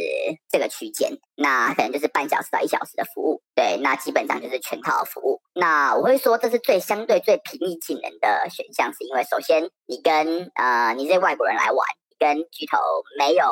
[0.48, 5.42] 这个区间，那可能就是半小时到一小时的服务，对，那基本上就是全套服务。
[5.52, 11.86] 那我会说这是最相对最平易近人的选项，是因为首先你跟呃你这些外国人来玩，
[12.18, 12.78] 跟巨头
[13.18, 13.44] 没有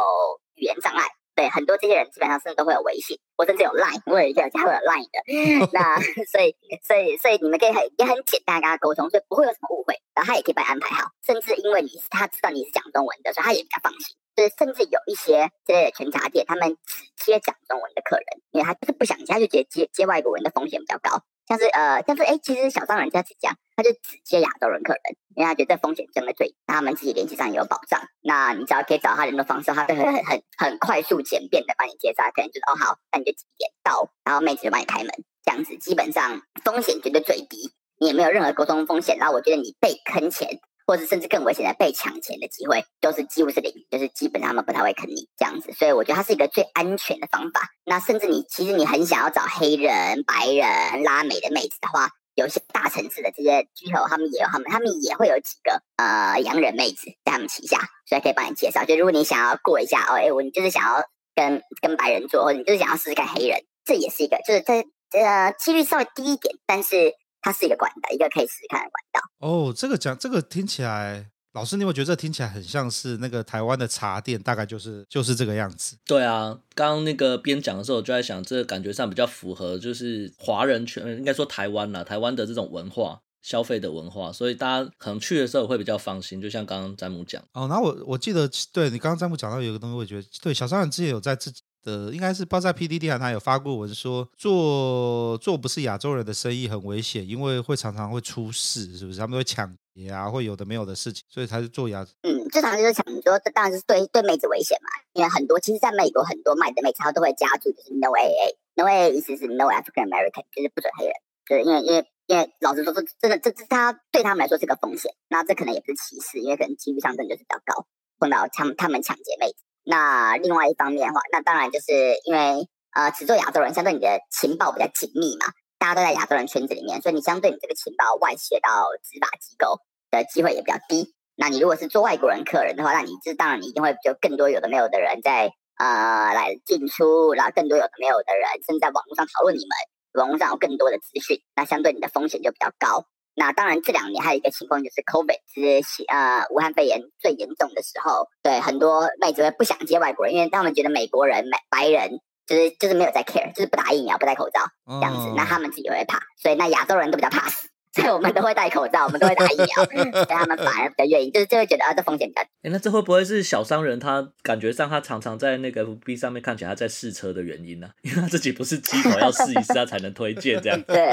[0.55, 1.05] 语言障碍。
[1.39, 5.71] 对，很多这些人基本上甚至都会有微信，我甚至有 Line，我有一个加会有 Line 的。
[5.73, 5.95] 那
[6.27, 9.95] 所以，所以，所以你们可以很也很简单跟他沟通，所以不会有什么误会。
[10.17, 14.17] 然后他也可以帮你安排好，甚至因为你他知道你是讲中文的，所以他也比较放心。
[14.35, 21.23] 就是甚至有一些这类的全茶店，他们只接讲中文的客人，因为他就是不想接，他就觉得接接外国人的风险比较高。
[21.49, 25.01] 像是呃，像是哎，其实小商人家是这样，他就只接亚洲人客人，
[25.35, 28.03] 因为他觉得风险真的最，那他们自己联系上也有保障。
[28.21, 35.09] 那你只要可以找他联络方式，他就会很很很快速简便的帮你介绍，可能就是哦好，那你就几点到，然后妹子就帮你开门，
[35.43, 39.17] 这样子基本上风险绝对最低，你也没有任何沟通风险。
[39.17, 45.71] 然后我觉得你被坑钱，或者甚至更危险的被抢钱的机会，都是几乎是零，就是基本上他们不太会坑你这样子。
[45.75, 47.69] 所以我觉得它是一个最安全的方法。
[47.85, 58.87] 那甚至你其实你很想要找黑人、白人、拉美的妹子的话，有一些大城市的这些巨头，他们也有他们，他们也会有几个呃洋人妹子在他们旗下，所以可以帮你介绍。
[58.87, 61.03] 就如果你想要过一下哦，哎，我你就是想要
[61.35, 69.21] 跟跟白人做，或者你就是想要试试看黑人，这也是一个，就是这呃几率稍微低一点，但是它是一个管道，一个可以试试看的管道。
[69.39, 71.31] 哦，这个讲这个听起来。
[71.53, 75.97] 老师，你有没觉得这听起来很像是那个台湾的茶店，大概就是就是这个样子。
[76.05, 86.41] 对啊，刚刚那个边讲的时候，我就在想，这个感觉上比较符合就是华人圈，应该说台湾啦，台湾的这种文化、消费的文化，所以大家可能去的时候会比较放心。
[86.41, 91.63] 就像刚刚詹姆讲，哦，然后我我记得，对你刚刚詹姆讲到有一个东西，我觉得对小商人之前有在自己。
[91.89, 99.19] 呃，应该是不知道在 PTT 还他有发过文说做做不是亚洲人的生意很危险，因为会常常会出事，是不是？
[99.19, 102.07] 他们会抢劫啊，会有的没有的事情，所以才是做亚。
[102.23, 111.15] 嗯，正常就是抢，说这当然是对对妹子危险嘛，因为很多其实在美国很多卖的妹子她都会加注就是 No AA，No AA 意思是 No African American，就是不准黑人，
[111.49, 117.87] 就是因为因为因为老实说这这个这这他对他们来说是个风险，那这可能也不是歧视，因为可能几率上真的就是比较高，
[118.19, 119.65] 碰到他们他们抢劫妹子。
[119.89, 121.93] 那另外一方面的话，那当然就是
[122.27, 125.47] 因为呃，只做亚洲人，相对你的情报比较紧密嘛，
[125.79, 131.15] 大家都在亚洲人圈子里面，所以你相对你这个情报外泄到执法机构的机会也比较低。
[131.37, 143.07] 那你如果是做外国人客人的话，那你这当然你一定会就更多有的没有的人在呃来进出，然后更多有的没有的人甚至在网络上讨论你们，网络上有更多的资讯，那相对你的风险就比较高。
[143.39, 154.61] 那当然，这两年还有一个情况就是 COVID，是呃武汉肺炎最严重的时候，对很多妹子会不想接外国人，因为他们觉得美国人、美白人就是就是没有在 care，就是不打疫苗、不戴口罩
[155.01, 157.69] 这样子，那他们自己会怕，所以那亚洲人都比较怕死。
[157.91, 159.67] 所以我们都会戴口罩，我们都会打疫苗，
[160.13, 167.91] 所以他们反而比较愿意，就是就会觉得啊，这风险比较那这会不会是小商人他感觉上他常常在那个 FB 上面看起来他在试车的原因呢、啊？
[168.03, 170.81] 因为他自己不是机头要试一试，他才能推荐这样。
[170.87, 171.11] 对。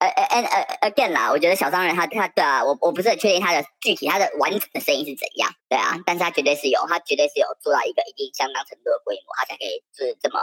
[0.00, 10.40] 呃呃呃呃，again 啦，我觉得小商人他他对啊，我我不是很确定他的具体他的完整的生意是怎样，对啊，但是他绝对是有，他绝对是有做到一个一定相当程度的规模，他才可以就是这么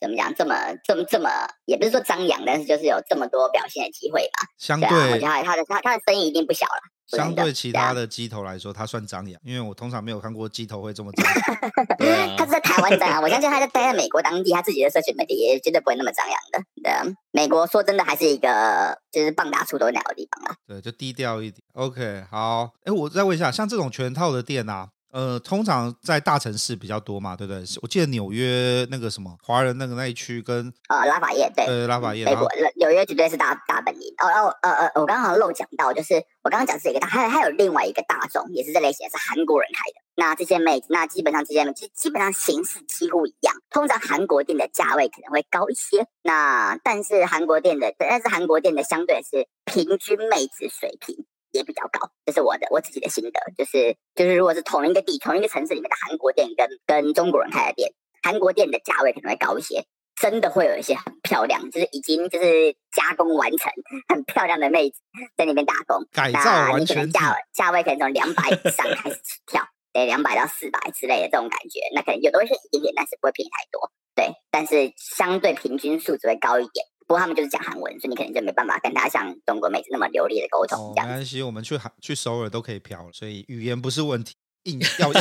[0.00, 1.30] 怎么讲，这么这么这么，
[1.64, 4.48] 也不是说张扬，但是就是有这么多表现的机会吧。
[4.58, 6.80] 相对，对啊，我觉得他他的他他的生意一定不小了。
[7.08, 11.70] 相对其他的鸡头来说，他算张扬，因为我通常没有看过鸡头会这么张扬。
[11.98, 16.62] 对啊，他是在台湾张扬，我相信他在待在美国当地，他自己的社群媒体也绝对不会那么张扬的。
[16.82, 20.56] 对啊，美国说真的还是一个就是棒打出头鸟的地方啊。
[20.66, 21.62] 对，就低调一点。
[21.72, 24.90] OK，好，哎，我再问一下，像这种全套的店啊。
[25.10, 27.62] 呃，通常在大城市比较多嘛，对不对？
[27.82, 34.14] 我记得纽约那个什么华人那个那一区跟呃拉法叶对，呃拉法叶，美国纽约绝对是大大本营。
[34.18, 40.04] 哦哦呃呃，我刚刚好像漏讲到，就是我刚刚讲是一个大，还有还有另外一个大众，也是这类型的是韩国人开的。
[40.14, 43.54] 那这些妹子，那基本上这些妹子基本上形式几乎一样。
[43.70, 51.24] 通常韩国店的价位可能会高一些，那但是韩国店的，但是韩国店的相对是平均妹子水平。
[51.52, 59.84] 也比较高，这是我的我自己的心得，就是就是如果是同一个地、同一个城市里面的韩国店跟跟中国人开的店，韩国店的价位可能会高一些，
[60.20, 63.72] 真的会有一些很漂亮，就是已经就是加工完成
[64.08, 65.00] 很漂亮的妹子
[65.36, 76.84] 在那边打工，改造完全，价价位可能从两百以 上开始起跳，对，两百到四百之类的这种感觉，那可能有的会是一点点，但是不会便宜太多，对，但是相对平均数值会高一点。
[77.08, 80.92] 不过他们就是讲韩文，所以你可能就没办法跟他像中国妹子那么流利的沟通。
[80.94, 84.34] 这样、哦、没关系，我们去韩去首尔都可以嫖，所以语言不是问题。
[84.64, 85.20] 硬要要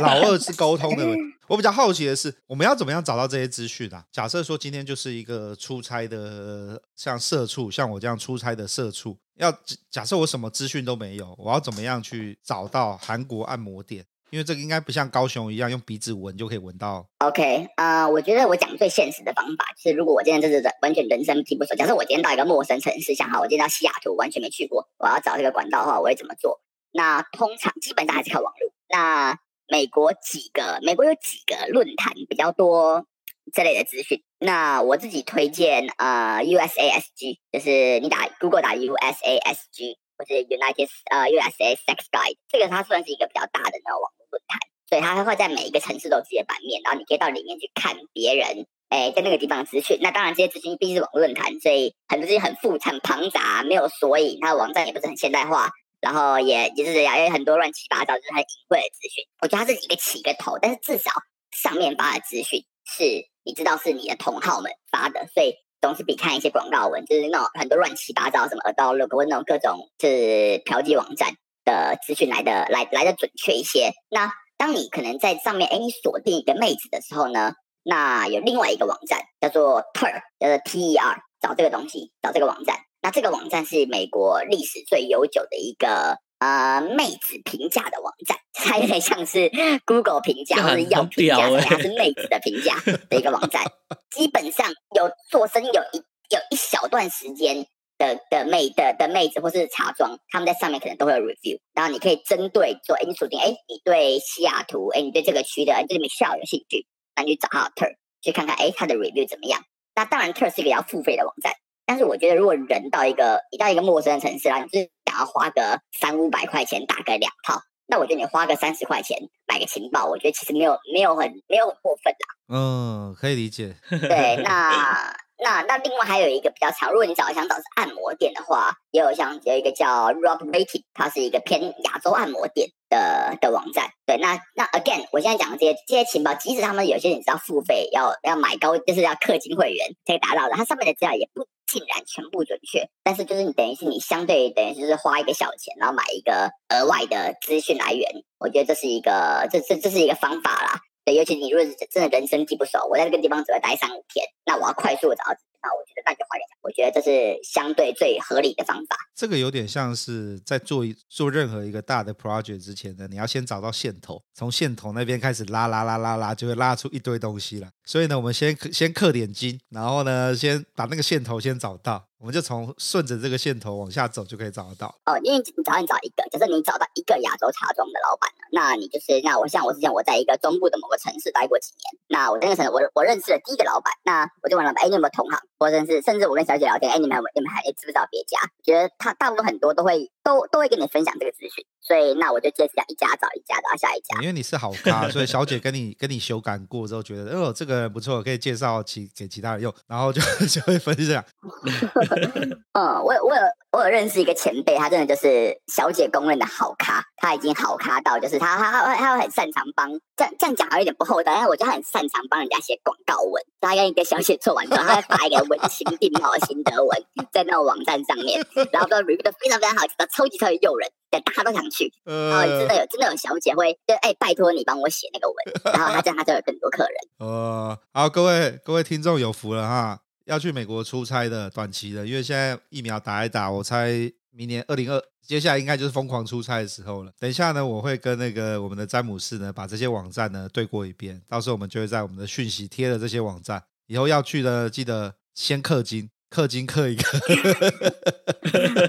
[0.00, 1.22] 老二是沟通的问题。
[1.46, 4.04] 我比较好奇的是，我们要怎么样找到这些资讯啊？
[4.12, 9.50] 假设说今天就是一个出差的，像社畜，像我这样出差的社畜，要
[9.88, 14.04] 假设我什么资讯都没有，我要怎么样去找到韩国按摩店？
[14.32, 17.06] 因为这个应该不像高雄一样用鼻子闻就可以闻到。
[17.18, 26.62] OK，呃，我觉得我讲最现实的方法，就是如果我今天这是完全人生地不熟，假设我今天到一个陌生城市，想好我今天到西雅图，完全没去过，我要找这个管道的话，我会怎么做？
[26.92, 28.72] 那通常基本上还是靠网络。
[28.88, 33.04] 那美国几个，美国有几个论坛比较多
[33.52, 34.22] 这类的资讯。
[34.38, 39.98] 那我自己推荐呃 USASG，就是你打 Google 打 USASG。
[40.18, 49.98] 或者 United 呃 USA Sex Guide，这个它算是一个比较大的那种网络论坛，所以它会在每一个城市都有自己的版面，然后你可以到里面去看别人哎在那个地方的资讯。
[50.00, 55.70] 那当然这些资讯毕竟是网络论坛，所以很多资讯很复杂、很庞杂，没有索引，它的网站也不是很现代化，
[56.00, 59.24] 然后也也是也有很多乱七八糟，就是很隐晦的资讯。
[59.40, 61.10] 我觉得它是一个起个头，但是至少
[61.52, 63.04] 上面发的资讯是
[63.44, 65.54] 你知道是你的同好们发的，所以。
[65.82, 73.92] 总是比看一些广告文，就是那种很多乱七八糟什么 adult look 或那种各种就是嫖妓网站的资讯来的来来的准确一些。
[74.10, 77.52] 那当你可能在上面，哎，你锁定一个妹子的时候呢，
[77.82, 82.78] 那有另外一个网站叫做 TER，叫做 T E R，找这个东西，找这个网站。
[83.00, 89.50] 那这个网站是美国历史最悠久的一个呃妹子评价的网站，它有点像是
[89.84, 92.76] Google 评价或者要评价，它是妹子的评价
[93.10, 93.64] 的一个网站。
[94.10, 95.98] 基本上有做生意有一
[96.30, 97.66] 有一小段时间
[98.02, 109.62] 的的妹的的妹子或是茶庄，他们在上面可能都会有 review，然后你可以针对说，哎，你锁定，哎，你对西雅图，哎，你对这个区的，对 Michelle 有兴趣，那你去找他的 Tur 去看看，哎，他的 review 怎么样？
[109.94, 111.52] 那当然，Tur 是一个要付费的网站。
[111.84, 122.54] 但是我觉得，如果人到一个一到一个陌生的城市啦，你就是想要花个三五百块钱打个两套，那我觉得你花个三十块钱买个情报，我觉得其实没有没有很没有很过分啦。
[122.54, 123.76] 嗯，可以理解。
[123.90, 125.14] 对，那。
[125.42, 133.90] 那那另外还有一个比较长，如果你找想找是按摩店的话，也有像有一个叫 Rob Rating，它是一个偏亚洲按摩店的的网站。
[134.06, 142.88] 对，那那 again，我现在讲的这些这些情报，即使他们有些人是要付费，要要买高，就是要氪金会员可以达到的，它上面的资料也不尽然全部准确。
[143.02, 150.80] 但是就是你等于是你相对等于是花一个小钱，然后买一个额外的资讯来源，我觉得这是一个这这这是一个方法啦。
[151.04, 156.56] 对，尤其你如果是真的人生地不熟，我在这个地方只会待三五天，那我要快速的找到，那我觉得那就花点钱。
[156.62, 158.96] 我觉得这是相对最合理的方法。
[159.14, 167.70] 这个有点像是在做一做任何一个大的 project 之前呢，你要先找到线头，从线头那边开始拉拉拉拉拉，就会拉出一堆东西来。
[167.84, 172.06] 所以呢，我们先先氪点金，然后呢，先把那个线头先找到。
[172.18, 174.86] 我们就从顺着这个线头往下走，就可以找得到。
[175.06, 185.36] 哦，因为你找你找一个，假设你找到一个亚洲茶庄的老板了，那你就是那我像我之前我在一个中部的某个城市待过几年，那我那个城市我我认识了第一个老板，那我就问老板，哎，你有没有同行？
[185.62, 188.36] 或者是甚至我跟小姐聊天，哎，你们你们还知不知道别家？
[188.64, 194.20] 觉得他大部分很多都会都都会跟你分享这个资讯，所以那我就接着讲一家找一家，然后下一家。
[194.20, 201.24] 因为你是好咖，所以小姐 跟你跟你修改过之后，觉得哦这个人不错，可以介绍其给其他人用，然后就 就会分享。
[202.72, 203.02] 嗯。
[203.02, 213.42] 我有我有我有认识一个前辈，他真的就是小姐公认的好咖，他已经好咖到就是他他他他会很擅长帮这样这样讲还有点不厚道，但是我觉得他很擅长帮人家写广告文。
[213.60, 221.92] 他跟一个小姐做完之后，他会发一个文情并茂的心得文在那个网站上面，然后都 review 的非常非常好，超级超级诱人，对，大家都想去。
[222.04, 225.36] 然后真的有真的有小姐会就哎拜托你帮我写那个文，
[225.78, 226.94] 然后他这样他就有更多客人。
[227.18, 230.00] 哦，好，各位各位听众有福了哈。
[230.24, 233.90] 要去美国出差的短期的，因为现在疫苗打一打，我猜
[234.30, 237.12] 明年二零二，接下来应该就是疯狂出差的时候了。
[237.18, 247.04] 等一下呢，我会跟那个我们的詹姆士呢，把这些网站呢对过一遍，到时候我们就会在我们的讯息贴了这些网站，以后要去的记得先氪金，氪金氪一个。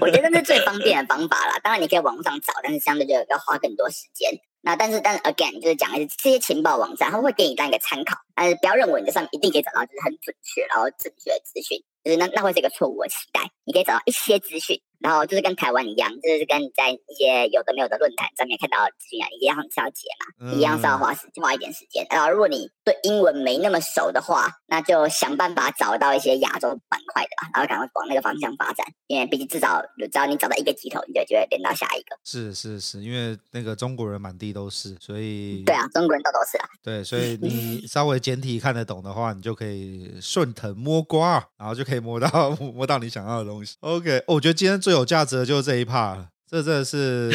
[0.00, 4.32] 我觉得那是最方便的方法啦，当然你可以网上找，但是相对就要花更多时间。
[4.62, 13.50] 那但是但是 again 就是讲的是这些情报网站，他会给你当一个参考，但是不要认为你在上面一定可以找到就是很准确然后准确的资讯，就是那那会是一个错误的期待。
[13.64, 14.80] 你可以找到一些资讯。
[15.04, 22.06] 然后就是跟台湾一样，就是跟你在一些有的没有的论坛上面看到的资讯一样，是要解嘛，一样是要花时花一点时间。
[22.08, 28.86] 然后如果你对英文没那么熟的话，那就想办法找到一些亚洲板块的吧，然后赶快往那个方向发展。
[29.06, 32.16] 因为毕竟至少只要你找到一个机头，你就就会连到下一个。
[32.24, 36.66] 是是是，因为那个中国人满地都是，所以对啊，中国人都都是啊。
[36.82, 43.76] 对，所以你稍微简体看得懂的话，你就可以顺藤摸瓜，然后就可以摸到摸到你想要的东西。
[43.80, 44.93] OK，我觉得今天最。
[44.94, 47.30] 有价值的就是这一 part，这真的是，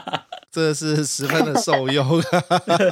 [0.52, 2.22] 这是十分的受用。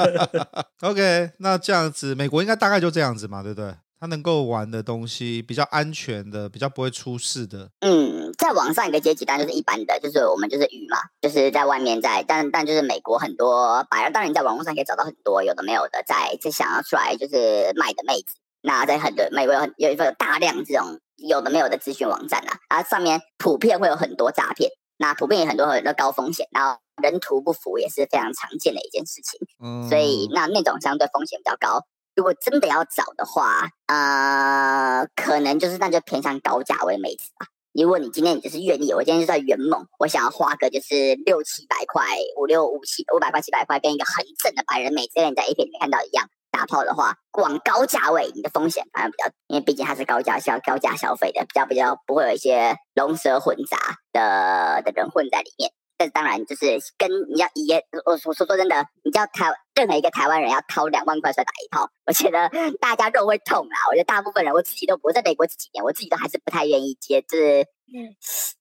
[0.82, 3.74] OK，那这样子，美国应该大概就这样子嘛，对不对？
[3.98, 7.70] 他能够玩的东西比较安全的，比较不会出事的。
[7.80, 18.34] 嗯，在网上一个阶级单就是一般的，就是我们就是鱼嘛，就是在外面在，但但就是美国很多白人，当然你在网络上可以找到很多有的没有的，在在想要出来就是卖的妹子。
[18.60, 21.00] 那在很多美国有很有一份大量这种。
[21.16, 29.40] 有的没有的资讯网站啊，啊上面普遍会有很多诈骗，那普遍有很多很多高风险，然后人图不符也是非常常见的一件事情。
[29.62, 31.84] 嗯，所以那那种相对风险比较高。
[32.14, 37.46] 如果真的要找的话，呃，可能就是那就偏向高价位妹子吧。
[37.74, 42.06] 如果你今天你就是愿意，我今天就在圆梦，我想要花个就是六七百块，
[42.38, 46.30] 五六五七五百块七百块，跟一个很正的白人妹子，跟你在 A 片里面看到一样。
[46.56, 53.76] 打炮的话，往高价位，你的风险反而比较，因为毕竟它是高价消高价消费的，比较比较不会有一些龙蛇混杂
[54.12, 55.70] 的的人混在里面。
[55.98, 62.50] 但是当然就是跟你要也，我我说说真的，你叫台任何一个台湾人要掏两万块出来打一炮，我觉得
[62.80, 63.76] 大家肉会痛啦。
[63.90, 67.66] 我觉得大部分人，我自己都我在美国这几年，我自己都还是不太愿意接，就是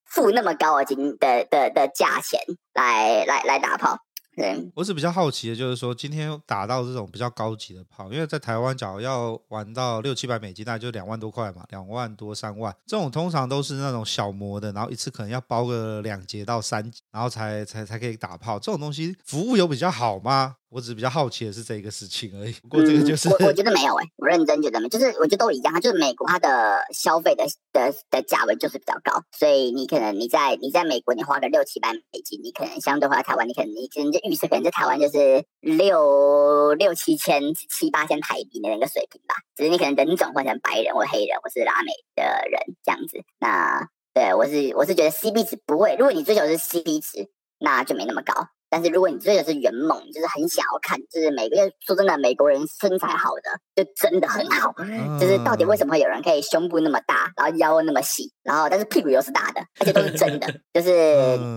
[0.06, 2.40] 付那么高的金的的的价钱
[2.72, 3.98] 来来来打炮。
[4.36, 18.58] 对我是比较好奇的，就是说今天打到这种比较高级的炮，因为在台湾，假如要玩到六七百美金，大概就两万多块嘛，两万多三万，这种通常都是那种小模的，然后一次可能要包个两节到三节，然后才才才可以打炮。
[18.58, 20.56] 这种东西服务有比较好吗？
[20.68, 22.52] 我只是比较好奇的是这个事情而已。
[22.62, 25.80] 不过这个就是、嗯、我我觉得没有哎、欸，我认真觉得没，就是我觉得都一样。
[25.80, 39.36] 就是美国它的消费的的的价位就是比较高，所以你可能你在你在美国你花个六七百美金，你可能相对回来台湾，你可能你可能就预设可能在台湾就是六六七千七八千台币的那个水平吧。
[39.54, 43.18] 只是你可能人种换成白人或黑人或是拉美的人这样子。
[43.38, 47.28] 那对我是我是觉得 CP 值不会，如果你追求的是 CP 值，
[47.60, 48.48] 那就没那么高。
[48.68, 53.42] 但是如果你追的是圆梦，就是很想要看，就是每个月说真的，美国人身材好的
[53.74, 54.74] 就真的很好。
[55.20, 60.92] 就是到底为什么会有人可以胸部那么大，然后腰那么细，然后但是屁股又是大的，而且都是真的， 就是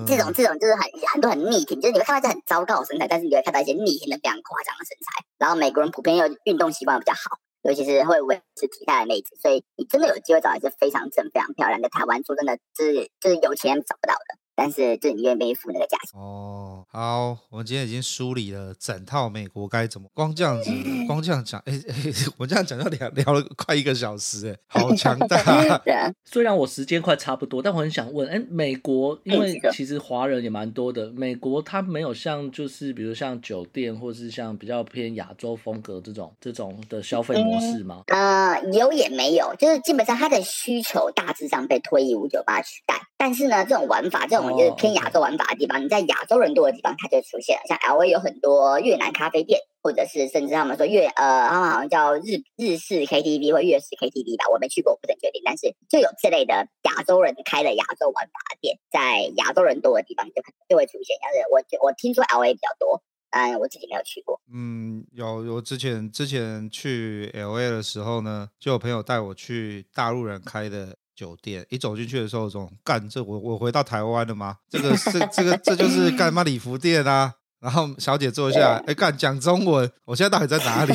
[0.06, 0.82] 这种这种就是很
[1.12, 5.26] 很多很逆挺，就是你会看到一些很糟糕的身材，但是你会看到一些逆挺的非常夸张的身材。
[5.38, 14.38] 然后美国人普遍又运动习惯比较好，尤其是会维持体态的妹子，所以你真的有机会找一些非常正、非常漂亮的台湾，说真的，就是就是有钱人找不到的。
[14.60, 16.86] 但是，就你愿意付那个价钱哦。
[16.92, 20.70] 好，我们今天已经梳理了整套美国该怎么，光这样子，
[21.08, 21.96] 光这样讲，哎哎，
[22.38, 25.42] 我这样讲要聊聊了快一个小时，哎，好强大。
[25.86, 38.02] 对啊， 虽然我时间快差不多，但我很想问，哎，美国因为其实华人也蛮多的，美国它没有像就是比如像酒店或是像比较偏亚洲风格这种这种的消费模式吗？
[38.08, 44.49] 呃，有也没有，就是基本上它的需求大致上被推一五九八取代，但是呢，这种玩法这种。
[44.58, 47.62] 就是偏亚洲玩法的地方，你在亚洲人多的地方，它就出现了。
[47.68, 55.42] 像 LA 有很多越南咖啡店，或者是甚至他们说越呃，他们好像叫日日式 KTV 或粤式 KTV 吧，我没去过，我不是很确定。
[55.44, 61.18] 但是就有这类的亚洲人开的亚洲玩法的店，在亚洲人多的地方就可能就会出现。
[61.22, 64.40] 但是我我听说 LA 比较多，嗯，我自己没有去过。
[64.54, 70.96] 嗯，有我之前之前去 LA 的时候呢，就有朋友带我去大陆人开的。
[71.20, 74.56] 酒店一走进去的时候，总干这我我回到台湾了吗？
[74.70, 77.34] 这个是这个这就是干嘛礼服店啊？
[77.60, 80.94] 然后小姐坐下来，哎干讲中文，我现在到底在哪里？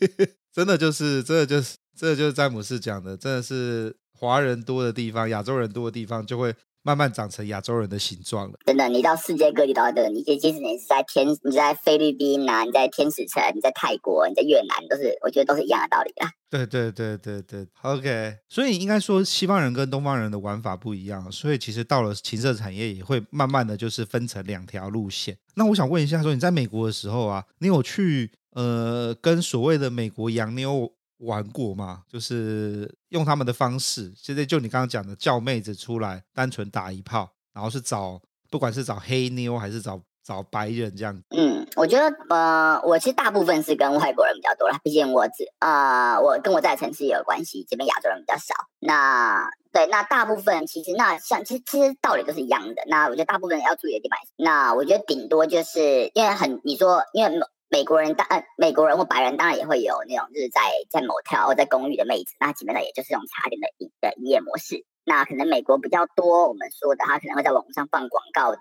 [0.50, 6.54] 真的就是真的就是这就是詹姆斯讲的，真的是华人多的地方，亚洲人多的地方就会。
[6.82, 8.58] 慢慢长成亚洲人的形状了。
[8.64, 16.30] 真的，你到世界各地都在，你即使你是在天，你在菲律宾啊，你在天使城，你在泰国，你在越南，都是我觉得都是一样的道理啊。
[16.50, 18.36] 对对对对对，OK。
[18.48, 25.36] 所以应该说，西方人跟东方人的玩法不一样，所以其实到了情色产业也会慢慢的就是分成两条路线。
[25.56, 32.02] 那我想问一下，说你在美国的时候啊，你有去呃跟所谓的美国洋妞玩过吗？
[32.08, 41.20] 就是用他们的方式，现在就你刚刚讲的叫妹子出来，单纯打一炮，然后是找，不管是找黑妞还是找找白人这样。
[41.36, 48.54] 嗯，我觉得呃，我其实大部分是跟外国人比较多啦，毕竟我只呃，我跟我在的城市也有关系，这边亚洲人比较少。
[48.78, 52.82] 那对，那大部分其实那像其实其实道理都是一样的。
[52.86, 57.40] 那我觉得大部分要注意的地方，那我觉得顶多就是因为很你说因为。
[57.70, 60.60] 美国人当呃，美国人或白人当然也会有那种就是在
[60.90, 64.84] 在 motel 或在公寓的妹子，那基本上也就是用插电的营的营业模式。
[65.04, 68.58] 那可能美国比较多，我们说的他可能会在网上放广告的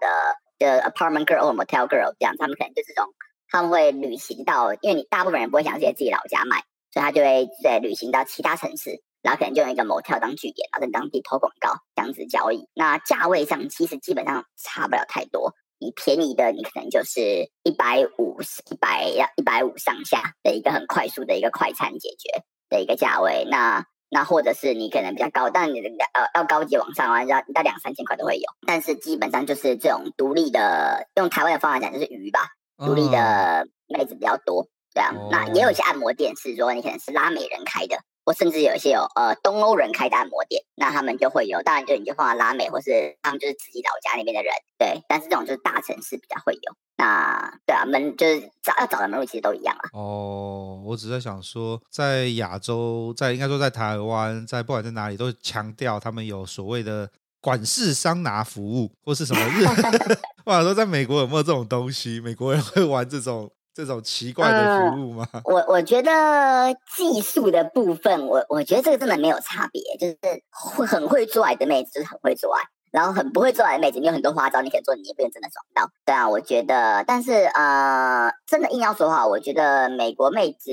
[0.60, 3.14] 的 apartment girl 或 motel girl 这样，他们可能就是这种
[3.50, 12.68] 他们会旅行到，因为你大部分人不会想直接自己老家卖，所以他就会在旅行到其他城市，然后可能就用一个 motel 当据点，然后在当地投广告这样子交易。
[12.74, 15.54] 那价位上其实基本上差不了太多。
[15.80, 18.38] 你便宜的，你可能就是一百五、
[18.72, 23.46] 一百要一百五上下的一个很快速的一个快餐解决的一个价位。
[23.50, 28.44] 那那或者是你可能比较高，但你的呃要高级往上啊，要到两三千块都会有。
[28.66, 32.48] 但是基本上就是这种独立的，用台湾的方法讲就是鱼吧，
[32.78, 34.68] 独立的妹子比较多。
[34.94, 37.98] 这样，哦、那也有一些按摩店是说你可能是拉美人开的。
[38.28, 45.02] 或甚至有一些有呃东欧人开的按摩店，那他们就会有，当然就你就放在拉美，或是他们就是自己老家那边的人，对。
[45.08, 49.88] 但是这种就是大城市比较会有，那对啊，门就是找要找的门路其实都一样啊。
[49.94, 57.10] 哦，我只在想说，在亚洲，在应该说在台湾，在不管在哪里，都强调他们有所谓的
[57.40, 59.64] 管式桑拿服务，或是什么日。
[60.44, 62.20] 我想说，在美国有没有这种东西？
[62.20, 63.50] 美国人会玩这种？
[63.78, 65.28] 这种奇怪的服务吗？
[65.32, 70.18] 呃、我我觉得技术的部分，我我觉得这个真的没有差别，就是
[70.50, 75.90] 会很会做爱的妹子就是很会做爱，然后很不会做爱的妹子，你有很多花招，你可以做，你也不用真的爽到。
[76.06, 80.72] 对啊，我觉得，但是呃，真的硬要说话，我觉得美国妹子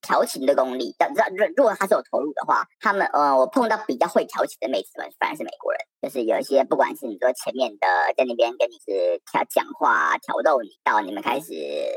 [0.00, 1.24] 调情的功力，要知道，
[1.56, 7.86] 如果她是有投入的话，他们呃，我碰到比较会调情的妹子们，反而是美国人，就是有一些不管是你说前面的
[8.16, 11.52] 在那边跟你是调讲话挑逗你，到你们开始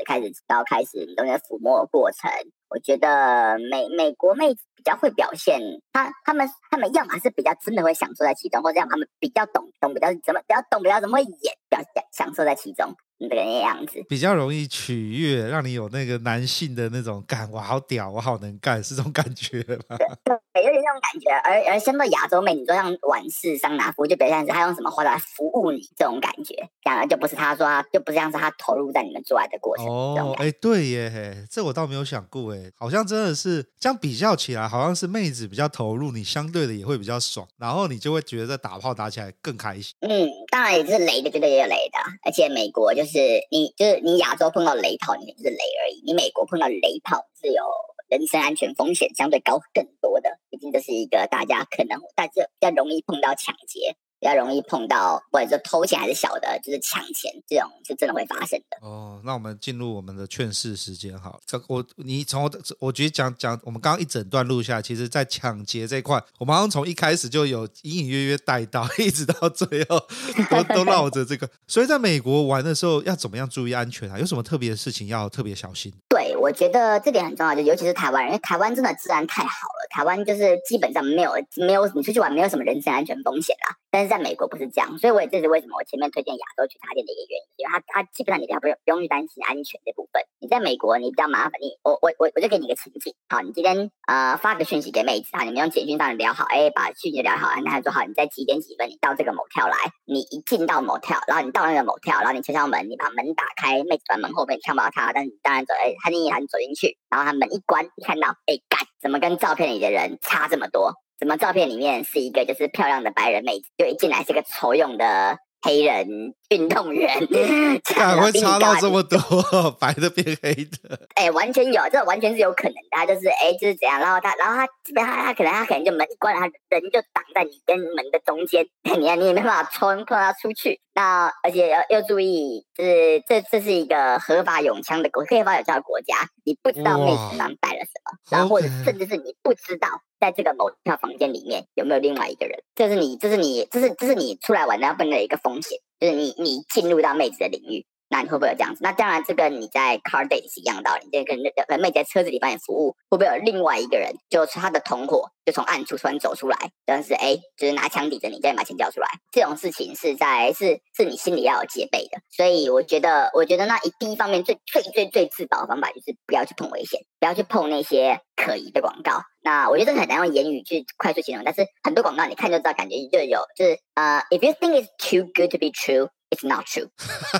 [0.06, 2.30] 开始到开始你都在抚摸过程。
[2.72, 5.60] 我觉得美美国妹子比较会表现，
[5.92, 11.28] 她她们她们要么是比较真的会享受在其中，或者让他们比较懂懂比较怎么比较懂比较怎么演，
[11.68, 12.94] 比较享受在其中。
[13.28, 19.58] 这个样子比较容易取悦，让你有那个男性的那种感，我好屌，我好能干，是这种感觉
[19.88, 19.96] 吗？
[20.24, 21.30] 对，有点那种感觉。
[21.30, 26.54] 而而相对亚洲妹，你说像婉式桑拿服，就比较像是他用什么话来服务你这种感觉，
[26.84, 29.86] 讲的就不是他说他，就不是像是他投入在你们做爱的过程。
[29.86, 39.94] 哦，哎，对耶，这我倒没有想过，哎，好像真的是这样比较起来，好像是妹子比较投入，你相对的也会比较爽，然后你就会觉得打炮打起来更开心。
[40.00, 43.11] 嗯，当然也是雷的，绝对也有雷的，而且美国就是。
[43.12, 46.02] 是你就是你亚洲碰到雷炮，你就是雷而已。
[46.04, 47.62] 你美国碰到雷炮是有
[48.08, 53.96] 人身安全风险相对高更多的，毕竟这是一个大家可能大家比较容易碰到抢劫。
[54.22, 58.78] 比较容易碰到，或者说偷钱还是小的，就是抢钱这种是真的会发生的。
[58.80, 61.36] 哦，那我们进入我们的劝世时间哈。
[61.44, 70.00] 这我你从我我觉得讲讲，我们刚刚一整段录下来，其实在抢劫这一块，我们好像从一开始就有隐隐约约带到， 一直到最后
[70.48, 71.50] 都都绕着这个。
[71.66, 74.16] 所以在美国玩的时候要怎么样注意安全啊？
[74.20, 75.92] 有什么特别的事情要特别小心？
[76.08, 83.76] 对，我觉得这点很重要，就尤其是台湾人，因为台湾真的治安太好了，台湾就是基本上没有没有你出去玩没有什么人身安全风险啦。
[83.92, 90.20] 但是在美国不是这样，所以我也这是为什么我前面推荐亚洲去插电的一个原因，因为它它基本上你比较不用不用去担心安全这部分。
[90.40, 99.76] 你在美国你比较麻烦，你我我我我就给你一个情景，好，你今天呃发个讯息给妹子，啊，你们用简讯上聊好，哎，把讯息聊好，那他说好，你在几点几分你到这个某跳来，
[100.06, 110.94] 你一进到某跳然后你到那个某跳然后你敲敲门，你把门打开，妹子在门后面看不到她，但是当然走，哎，他你走进去，然后他门一关，看到，哎，干，怎么跟照片里的人差这么多？
[111.18, 117.08] 怎么照片里面是一个就是漂亮的白人妹子，就一进来是个丑用的黑人运动员，
[117.84, 119.18] 咋会差到这么多？
[119.78, 121.06] 白的变黑的？
[121.14, 122.88] 哎、欸，完全有，这完全是有可能的。
[122.90, 124.00] 他就是哎、欸，就是怎样。
[124.00, 130.80] 然后他，然后他基本上他可能他可能就门一关了，他人就挡在你跟门的中间， 你你也没办法冲，碰他出去。
[130.94, 139.88] 那而且要要注意，就是这这是一个合法拥枪的国，合法有枪的国家，你不知道妹子上带了什么，然后或者甚至是你不知道。
[140.22, 142.62] 在这个某套房间里面有没有另外一个人？
[142.76, 147.84] 这是你，这是你，这是这是你出来玩的要分的一个风险，就是你你进入到妹子的领域。
[148.12, 148.80] 那你会不会有这样子？
[148.82, 151.08] 那当然，这跟你在 car date 是一样道理。
[151.10, 159.08] 这跟跟妹在车子里帮你服务，会不会有另外一个人，就是他的同伙，就从暗处突然走出来，但是哎，就是拿枪抵着你，叫你把钱交出来。
[159.32, 162.18] 这种事情是在是是你心里要有戒备的。
[162.28, 169.22] 所以我觉得，我觉得那一第一方面最最最最自保的方法就是不要去碰危险，不要去碰那些可疑的广告。
[169.40, 176.10] 那我觉得这很难用言语去快速形容，但是很多广告你看就知道，感觉就有就是呃，if you think it's too good to be true。
[176.32, 176.88] It's not true。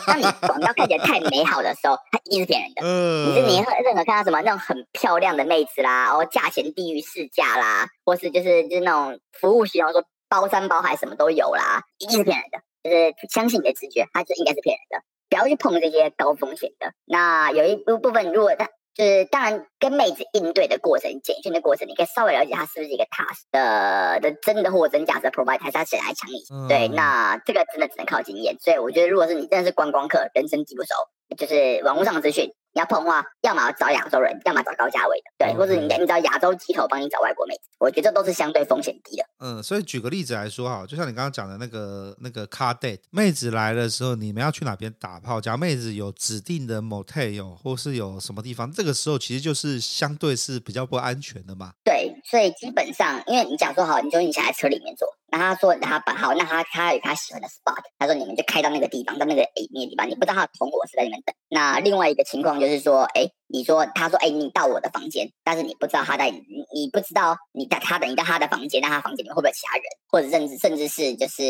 [0.06, 2.82] 当你广告看起来太美好的时候，它一定是骗人的。
[2.84, 12.58] 嗯，你是你任何看到什么那种很漂亮的妹子啦，哦，价钱低于市价啦，或是就是就是那种服务形容说包山包海什么都有啦，一定是骗人的。
[12.84, 16.92] 就是相信你的直觉，它就应该是骗人的，不要去碰这些高风险的。
[17.06, 18.68] 那有一部部分，如果它。
[18.94, 26.44] 就是当然，跟妹子应对的过程、简讯的过程，你可以稍微了解他是不是一个 task 的的真的货真假的 provider，还是他谁来抢你？
[26.52, 28.56] 嗯、对，那这个真的只能靠经验。
[28.60, 30.94] 所以我觉得，如果是你真的是观光客，人生地不熟，
[31.36, 32.52] 就是网络上的资讯。
[32.74, 39.24] 你要碰的话，要么找亚洲人，要么找高价位的，对.或者你你找亚洲机头帮你找外国妹子，我觉得这都是相对风险低的。
[39.40, 45.40] 嗯，所以举个例子来说哈，就像你刚刚讲的那个那个 car date，妹子来的时候，你们要去哪边打炮？
[45.40, 51.72] 假如妹子有指定的 motel，或是有什么地方，这个时候其实就是相对是比较不安全的嘛。
[51.84, 55.06] 对，所以基本上，因为你假如说好，你就你想在车里面坐。
[55.26, 61.34] 那他说他把好，那他他有他喜欢的 spot，他说你们就开到那个地方，到那个 A 那个地方，你不知道他同伙是在里面等。
[61.50, 71.42] 那另外一个情况就是说，哎，你说他说哎，你到我的房间，但是你不知道他在，你不知道你在他等你到他的房间，那他房间里面会不会有其他人，或者甚至甚至是就是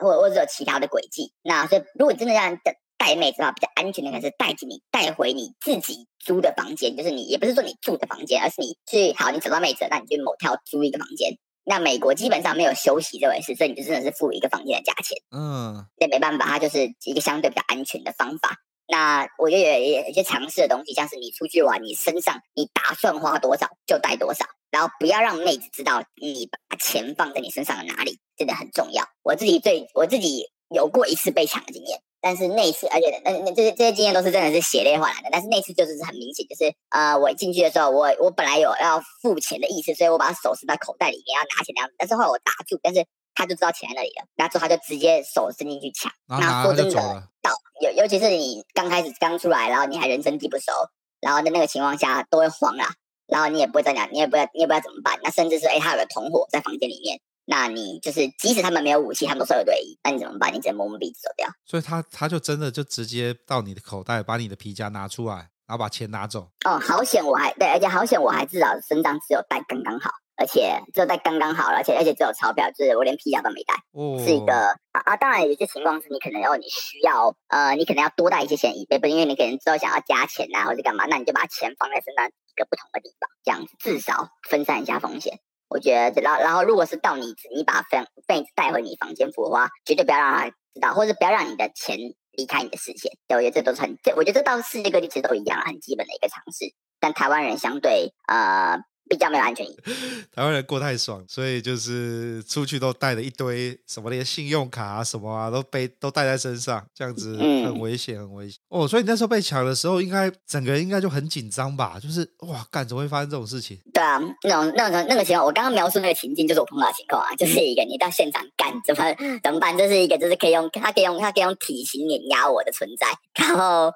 [0.00, 1.34] 或或者有其他的轨迹。
[1.42, 2.74] 那所以如果你真的让人等
[3.04, 11.36] 带妹子的话，比较安全的可能是带着你带回你自己租的房间，就是你也不是说你住的房间，而是你去好，你找到妹子，那你去某条租一个房间。
[11.64, 15.18] 那美国基本上没有休息这回事，所以你就真的是付一个房间的价钱。
[15.36, 18.56] 嗯，那没办法，它就是一个相对比较安全的方法。
[18.86, 28.18] 那我觉得有有一些尝试的东西，像是你出去玩，你身上你打算花多少就带多少，然后不要让妹子知道你把钱放在你身上的哪里。
[28.36, 29.04] 真的很重要。
[29.22, 30.44] 我自己最我自己
[30.74, 32.00] 有过一次被抢的经验。
[32.24, 35.28] 但是那一次，而且那那这些这些经验都是真的是血泪换来的。
[35.30, 41.94] 但是那次就是很明显，就是呃，我进去的时候，我我本来有要付钱的意思，所以我把手伸到口袋里面要拿钱的样子。
[41.98, 43.04] 但是后来我打住，但是
[43.34, 46.10] 他就知道钱在那里了，然后之后他就直接手伸进去抢。
[46.26, 47.52] 那说真的，到
[47.82, 50.72] 尤尤其是你刚开始刚出来，然后你还人生地不熟，
[51.20, 52.88] 然后在那个情况下都会慌啊，
[53.26, 55.20] 然后你也不会再讲，你也不知道你也不知道怎么办。
[55.22, 57.20] 那甚至是哎，他有个同伙在房间里面。
[57.46, 60.52] 那你就是，即使他们没有武器，他们都是二对一，那你怎么办？
[60.52, 61.48] 你只能摸摸鼻子走掉。
[61.66, 65.34] 所以他他就真的就直接到你的口袋，把你的皮夹拿出来，
[65.66, 66.48] 然后把钱拿走。
[66.64, 73.74] 哦，好险我还对，而且好险我还至少身上只有带刚刚好，而且只有带刚刚好，而且而且只有钞票，就是我连皮夹都没带。
[73.92, 85.38] 哦，是一个啊啊，当然有些情况是你可能要你需要呃，你可能要多带一些钱以备，不因为你可能之后想要加钱啊，或者干嘛，那你就把钱放在身上一个不同的地方，这样子至少分散一下风险。
[85.74, 91.98] 我觉得，然后然后，如果是到你你把粉被子带回你房间付的话，绝对不要让他知道，或者不要让你的钱
[92.30, 93.10] 离开你的视线。
[93.26, 96.72] 对，我觉得这都是很，这我觉得这到世界各地其实都一样，很基本的一个常识。
[97.00, 98.78] 但台湾人相对呃。
[99.08, 99.92] 比较没有安全意 识。
[100.34, 108.58] 台湾人过太爽，所以就是出去都带了一堆什么，连信用卡啊什么啊都背都带在身上，这样子很危险，很危险。
[108.68, 111.98] 哦，所以你那时候被抢的时候，应该整个人应该就很紧张吧？
[112.02, 113.78] 就是哇，干怎么会发生这种事情？
[113.92, 119.04] 对啊，那种那种那个情况，我刚刚描述那个情境就是我碰到的情况啊，就是一个你到现场干怎么
[119.42, 119.76] 怎么办？
[119.76, 123.92] 这是一个就是可以用他可以用他可以用体型碾压我的存在，然后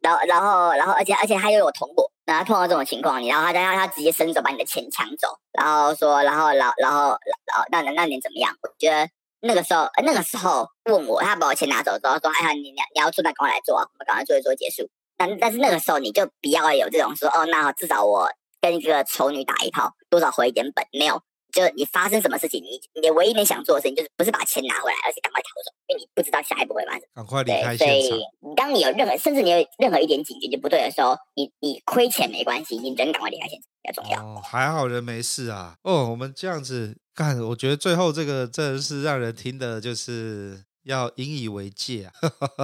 [0.00, 2.10] 然后然后然后而且而且他又有同伙。
[2.30, 8.54] 然后碰到这种情况，你然后他他他直接伸手把你的钱抢走，然后说，然后然后然后然后那那那你怎么样？
[8.62, 9.08] 我觉得
[9.40, 14.88] 那个时候那个时候问我，他把我钱拿走之后说，哎呀，你你你要出那跟我来做，我们赶快做一做结束。
[15.16, 21.20] 但但是那个时候你就不要有这种说，哦，那，至少我跟一个丑女打一炮，多少回一点本，没有。
[21.52, 27.02] 就你发生什么事情，你你唯一能想做的事情就是不是把钱拿回来，而是赶快逃走，因为你不知道下一步会发生。
[27.14, 28.08] 赶快离开现场。
[28.08, 34.22] 所以，当你有任何，甚至你有任何一点警觉就不对的时候，你你亏钱没关系，你人赶快离开现场比较重要。
[34.22, 35.74] 哦，还好人没事啊。
[35.82, 40.64] 哦，我们这样子干，我觉得最后这个真的是让人听的，就是。
[40.84, 42.12] 要引以为戒啊！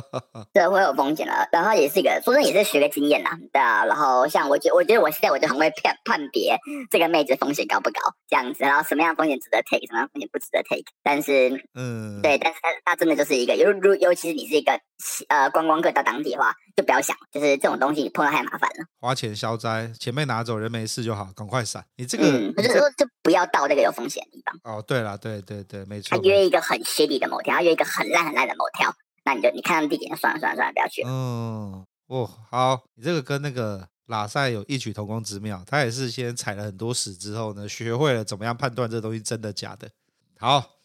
[0.55, 1.49] 对，会有风险的。
[1.53, 3.39] 然后也是一个，说真的也是学个经验啦。
[3.53, 6.59] 对啊，然后像我觉，我觉得我现在我就很会判判别
[6.91, 10.85] 这个妹子风险高不高这样子，然后什么样风险值得 take，什么样风险不值得 take。
[11.03, 14.81] 但是，嗯，对，但是它它真的就是一个，尤如尤其是你是一个
[15.29, 18.87] 呃观光客到当地的话，就不要想，就是这种东西碰到太麻烦了。
[19.01, 21.85] 花钱消灾，钱被拿走，人没事就好，赶快闪。
[21.97, 24.77] 你这个，嗯，我就说就不要到那个有风险的地方。
[24.77, 26.17] 哦，对了，对对对，没错。
[26.17, 28.07] 他约一个很 shady 的 motel，他约一个很。
[28.07, 31.03] 烂很烂的 motel，那你就你看到地点，算了算了算了，不要去。
[31.05, 39.91] 嗯，哦，好，你这个跟那个拉塞有异曲同工之妙，他也是先踩了很多屎之后呢，学会了怎么样判断这东西真的假的。
[40.39, 40.76] 好，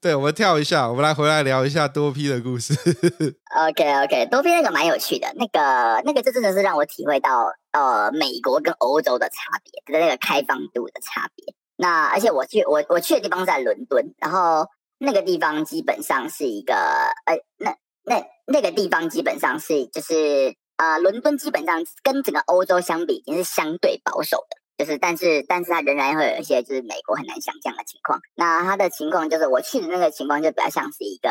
[0.00, 2.74] 对，我们跳一下，我们来回来聊一下多 P 的故事。
[3.68, 11.54] OK OK，多 P 那个蛮有趣的，那个那个这真的是让我体会到呃美国跟欧洲的差别，就是那个开放度的差别。
[11.76, 14.66] 那而且我去我我去的地方在伦敦，然后。
[15.02, 17.74] 那个地方基本上是一个，呃，那
[18.04, 28.18] 那那个地方基本上是就是，呃，伦敦基本上跟整个欧洲相比，已经是相对保守的，就是，但是但是它仍然会有一些就是美国很难想象的情况。
[28.34, 31.28] 那它的情况就是我去的那个情况就比较像是一个，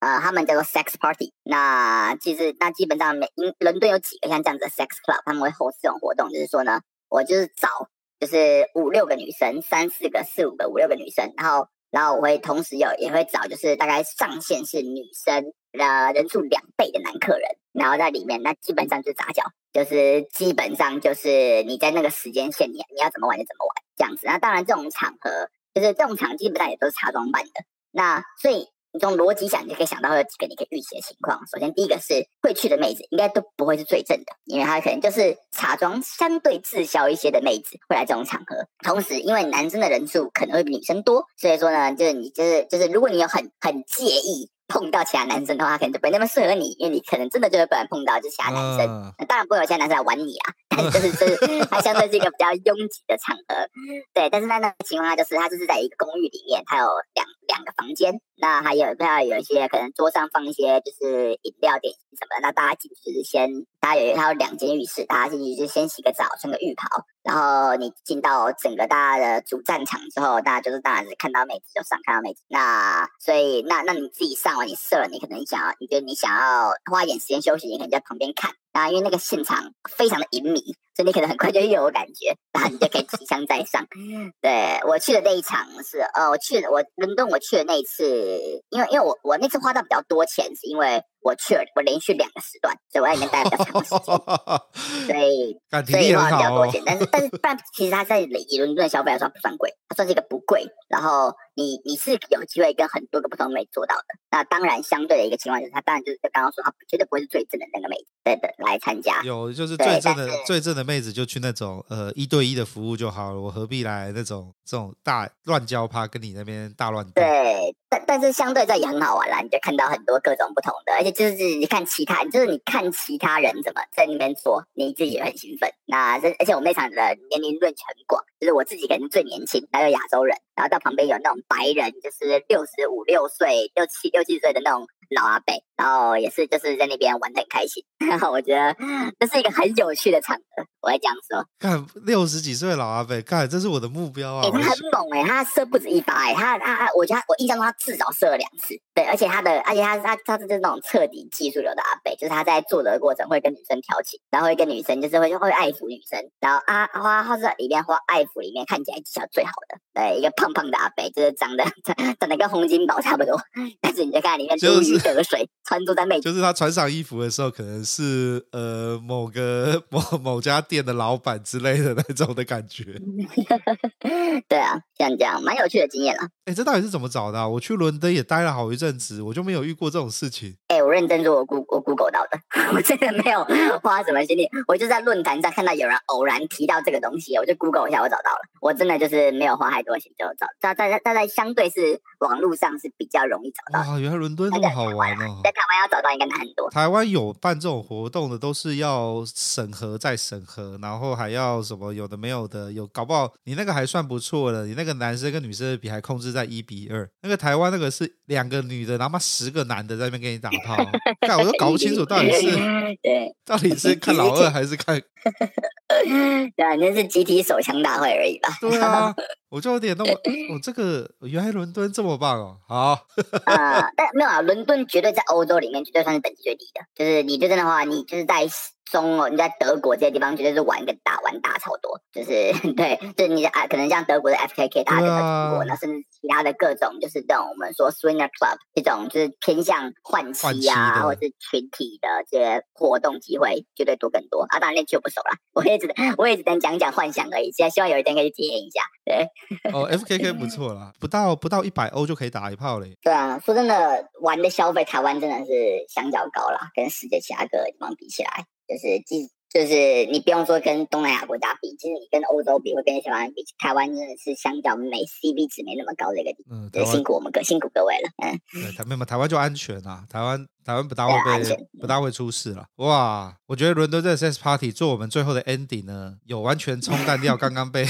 [0.00, 1.32] 呃，他们叫做 sex party。
[1.42, 7.88] 那其实那基本上每英伦敦有几个像这样子的 sex club，他们会 host 这种活动，就是说呢，我就是找
[8.20, 11.68] 就是五六个女生，三四个、四五个、五六个女生，然后。
[11.90, 24.26] 然后我会同时有也会找，就是大概上限是女生的人数两倍的男客人，然后在里面，那基本上就是杂交，就是基本上就是你在那个时间线，你你要怎么玩就怎么玩这样子。
[24.26, 27.50] 那当然这种场合，就是这种场基本上也都是茶庄办的。
[27.90, 28.68] 那所以。
[28.98, 31.38] 从逻辑想，你就可以想到有几个你可以预期的情况。
[31.52, 38.66] 首先，第一个是会去的妹子，应该都不会是最正的，因为她可能就是茶庄相对滞销一些的妹子会来这种场合。
[38.84, 44.50] 同时，因为男生的人数可能会比女生多，所以说呢，就是你就是就是，如果你有很很介意。
[44.68, 49.14] 碰到其他男生的话，可能就不会那么适合你，因为你可能真的就会不然碰到就其他男生。
[49.16, 53.68] 那、当然不会有其他男生来玩你啊，就是就是它相对是一个比较拥挤的场合。
[54.12, 63.50] 对，但是在那个情况下，就是它就是在一个公寓里面，它有两两个房间，那还有还有有一些可能桌上放一些就是饮料点心什么的，那大家进去是先，
[63.80, 67.04] 大家有它有两间浴室，大家进去就先洗个澡，穿个浴袍。
[67.22, 72.42] 然后你进到整个大家的主战场之后，大家就是当然是看到妹子就上，看到妹子。
[72.48, 78.52] 那所以那那你自己上完你射了，你可能想要，你觉得你想要花一点时间休息，你可能在旁边看。
[78.76, 80.60] 啊因为那个现场非常的隐秘，
[80.96, 83.86] 所以你可能很快就又有感觉，然后你就可以提枪再上。
[84.40, 91.02] 对，我去的那一场是，呃，我去我伦敦我去的那一次，因为因为我我那次花到比较多钱，是因为。
[91.26, 94.14] 我去了，我连续两个时段，所以我在里面待了比较长时间，
[95.10, 95.58] 所以
[95.90, 96.80] 所以花了比较多钱。
[96.86, 100.64] 但是但是，但其实它在以伦敦的消费来说不算贵，它算是一个不贵。
[100.88, 104.04] 然后你你是有机会跟很多个不同美做到的。
[104.30, 109.20] 那当然，相对的一个情况就是，他当然就是刚刚说，它绝对不会是最正的那个妹子，对的来参加。
[109.24, 117.04] 有就是最正的最正的妹子就去那种呃一对一的服务就好了，我何必来那种这种大乱交趴跟你那边大乱？
[117.10, 121.16] 对，但但是相对这也很好玩啦，你就看到很多各种不同的，而且。
[121.16, 125.70] 就是你看其他，就是你看其他人怎么在那边做，你自己也很兴奋。
[125.86, 126.96] 那这而且我们那场的
[127.30, 134.86] 年龄 range 很广，就是我自己可能最年轻，还有亚洲人，然后到旁边有那种白人，就是六十五六岁、六七六七岁的那种。
[135.14, 138.76] 老阿伯，然后也是就是在那边玩的很开心，然 后我觉得
[139.20, 141.44] 这是一个很有趣的场合，我会这样说。
[141.58, 144.42] 看六十几岁老阿伯，看这是我的目标啊！
[144.44, 148.80] 欸、他很猛哎、欸，他射不止一发哎、欸，他他他，我觉得我印象中他至少射了两次。
[148.94, 161.64] 对，而且他的，而且他他他是那种彻底技术流的阿伯，就是他在做的过程会跟女生调情，然后会跟女生就是会会爱抚女生，然后啊花他是里面花爱抚里面看起来技巧最好的，对，一个胖胖的阿伯，就是长得
[162.20, 163.38] 长得跟洪金宝差不多，
[163.82, 172.84] 但是你就看里面如鱼得水，穿着在美，就是他穿上衣服的时候，可能是呃某个某某家店的老板之类的那种的感觉。
[174.48, 176.28] 对啊，像这样蛮有趣的经验了。
[176.44, 177.48] 哎，这到底是怎么找的啊？
[177.48, 180.56] 我去伦敦也待了好一阵子，我就没有遇过这种事情。
[180.86, 182.38] 哎，我认真说，我 Google 我 Google 到的，
[182.72, 183.44] 我真的没有
[183.82, 188.38] 花什么心力，我就在论坛上看到有人偶然提到这个东西，我就 Google 一下，我找到了。
[188.60, 193.90] 我真的就是没有花太多钱就找，在在但在相对是网络上是比较容易找到。
[193.90, 195.40] 哇，原来伦敦那么好玩哦！
[195.42, 196.70] 在台湾要找到应该难很多。
[196.70, 207.08] 台湾有办这种活动的，都是要审核再审核，然后还要什么有的没有的，有搞不好你那个还算不错的，你那个男生跟女生的比还控制在一比二。
[207.22, 210.75] 那个台湾那个是两个女的，然后嘛十个男的在那边给你打炮，
[211.20, 212.50] 看我都搞不清楚到底是
[213.02, 214.98] 对，到底是看老二还是看，
[215.88, 218.48] 对反正是集体手枪大会而已吧？
[218.60, 219.14] 对啊，
[219.48, 220.10] 我就有点那么，
[220.50, 228.46] 我、哦、这个原来伦敦这么棒哦，好啊、呃，但没有啊，伦敦绝对在欧洲里面绝对算是等级最低的，就是你这边的话，你就是在。
[228.90, 244.58] 中哦，你在德国这些地方绝对是玩个大玩大超多，就是 对，就是你啊，可能像德国的 FKK 大家都听过，那甚至其他的各种，就是这种我们说 Swinger Club 这种，就是偏向换妻啊，或者是群体的这些活动机会绝对多更多啊。
[244.58, 248.82] 当然那就不熟了， 我也只能我也只能讲讲幻想而已，现在希望有一天可以体验一下。
[249.04, 249.28] 对，
[249.72, 252.96] 哦，FKK 不错啦， 不到不到一百欧就可以打一炮嘞。
[253.02, 258.44] 对啊，说真的，玩的消费台湾真的是相较高啦，跟世界其他各个地方比起来。
[258.66, 266.68] 就是，即就是你不用说跟东南亚国家比，其实你跟欧洲比，会跟台湾比，台湾真的是相较美 CP 值没那么高的一个地方。
[266.72, 268.10] 嗯，辛苦我们各辛苦各位了。
[268.22, 270.46] 嗯，对，台没有台湾就安全啊，台湾。
[270.66, 273.32] 台湾不大会被不大会出事了，哇！
[273.46, 277.86] 我觉得伦敦这个 sex party 做我们最后的 ending 呢，有完全冲淡掉刚刚被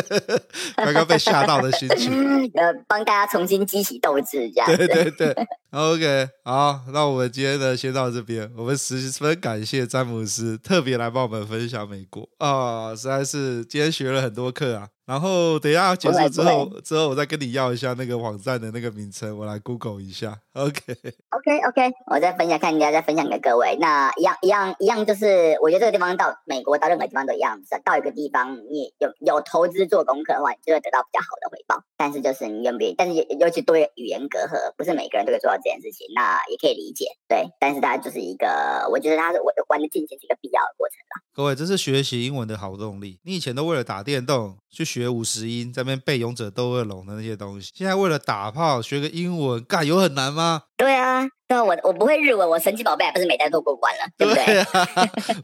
[0.76, 2.10] 刚刚被吓到的心情，
[2.56, 4.66] 呃，帮大家重新激起斗志，这样。
[4.74, 5.36] 对对对，
[5.72, 14.88] OK，好，那我们今天呢先到这边，我们十分感谢詹姆斯特别来帮我们分享美国啊，实在是今天学了很多课啊。
[15.10, 20.38] 然后等一下结束之后，之后我再跟你要一下那个网站的那个名称，我来 Google 一下。
[20.52, 23.76] OK，OK，OK，我再分享，看人家再分享给各位。
[23.80, 31.82] 那一样一样一样，就是我觉得这个地方到美国到任何地方都一样，到一个地方你有有投资做功课的话，你就会得到比较好的回报。
[31.96, 37.06] 但是就是你愿不愿意，但是尤其对于语言隔阂，不是每个人都可以做到这件事情，那也可以理解。
[37.26, 41.22] 对，但是大家就是一个，我觉得它是我玩的进行是一个必要的过程啦。
[41.34, 43.18] 各位，这是学习英文的好动力。
[43.24, 50.62] 你以前都为了打电动去学五十音，在那边背勇者斗恶龙的那些东西，现在为了打炮学个英文，干有很难吗？
[50.76, 54.44] 对啊，对啊，我我不会日文，我神奇宝贝还不是每代都过关了，对不对？
[54.46, 54.88] 对啊，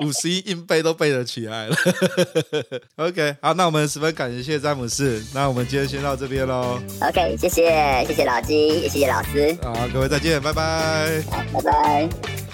[0.01, 1.77] 五十音硬背都背得起来了。
[2.97, 6.81] OK，好，那我们十分感谢詹姆斯，那我们今天先到这边喽。
[7.03, 9.57] OK，谢谢谢谢老鸡，也谢谢老师。
[9.63, 11.23] 好，各位再见，拜拜。
[11.31, 12.46] 好，拜拜。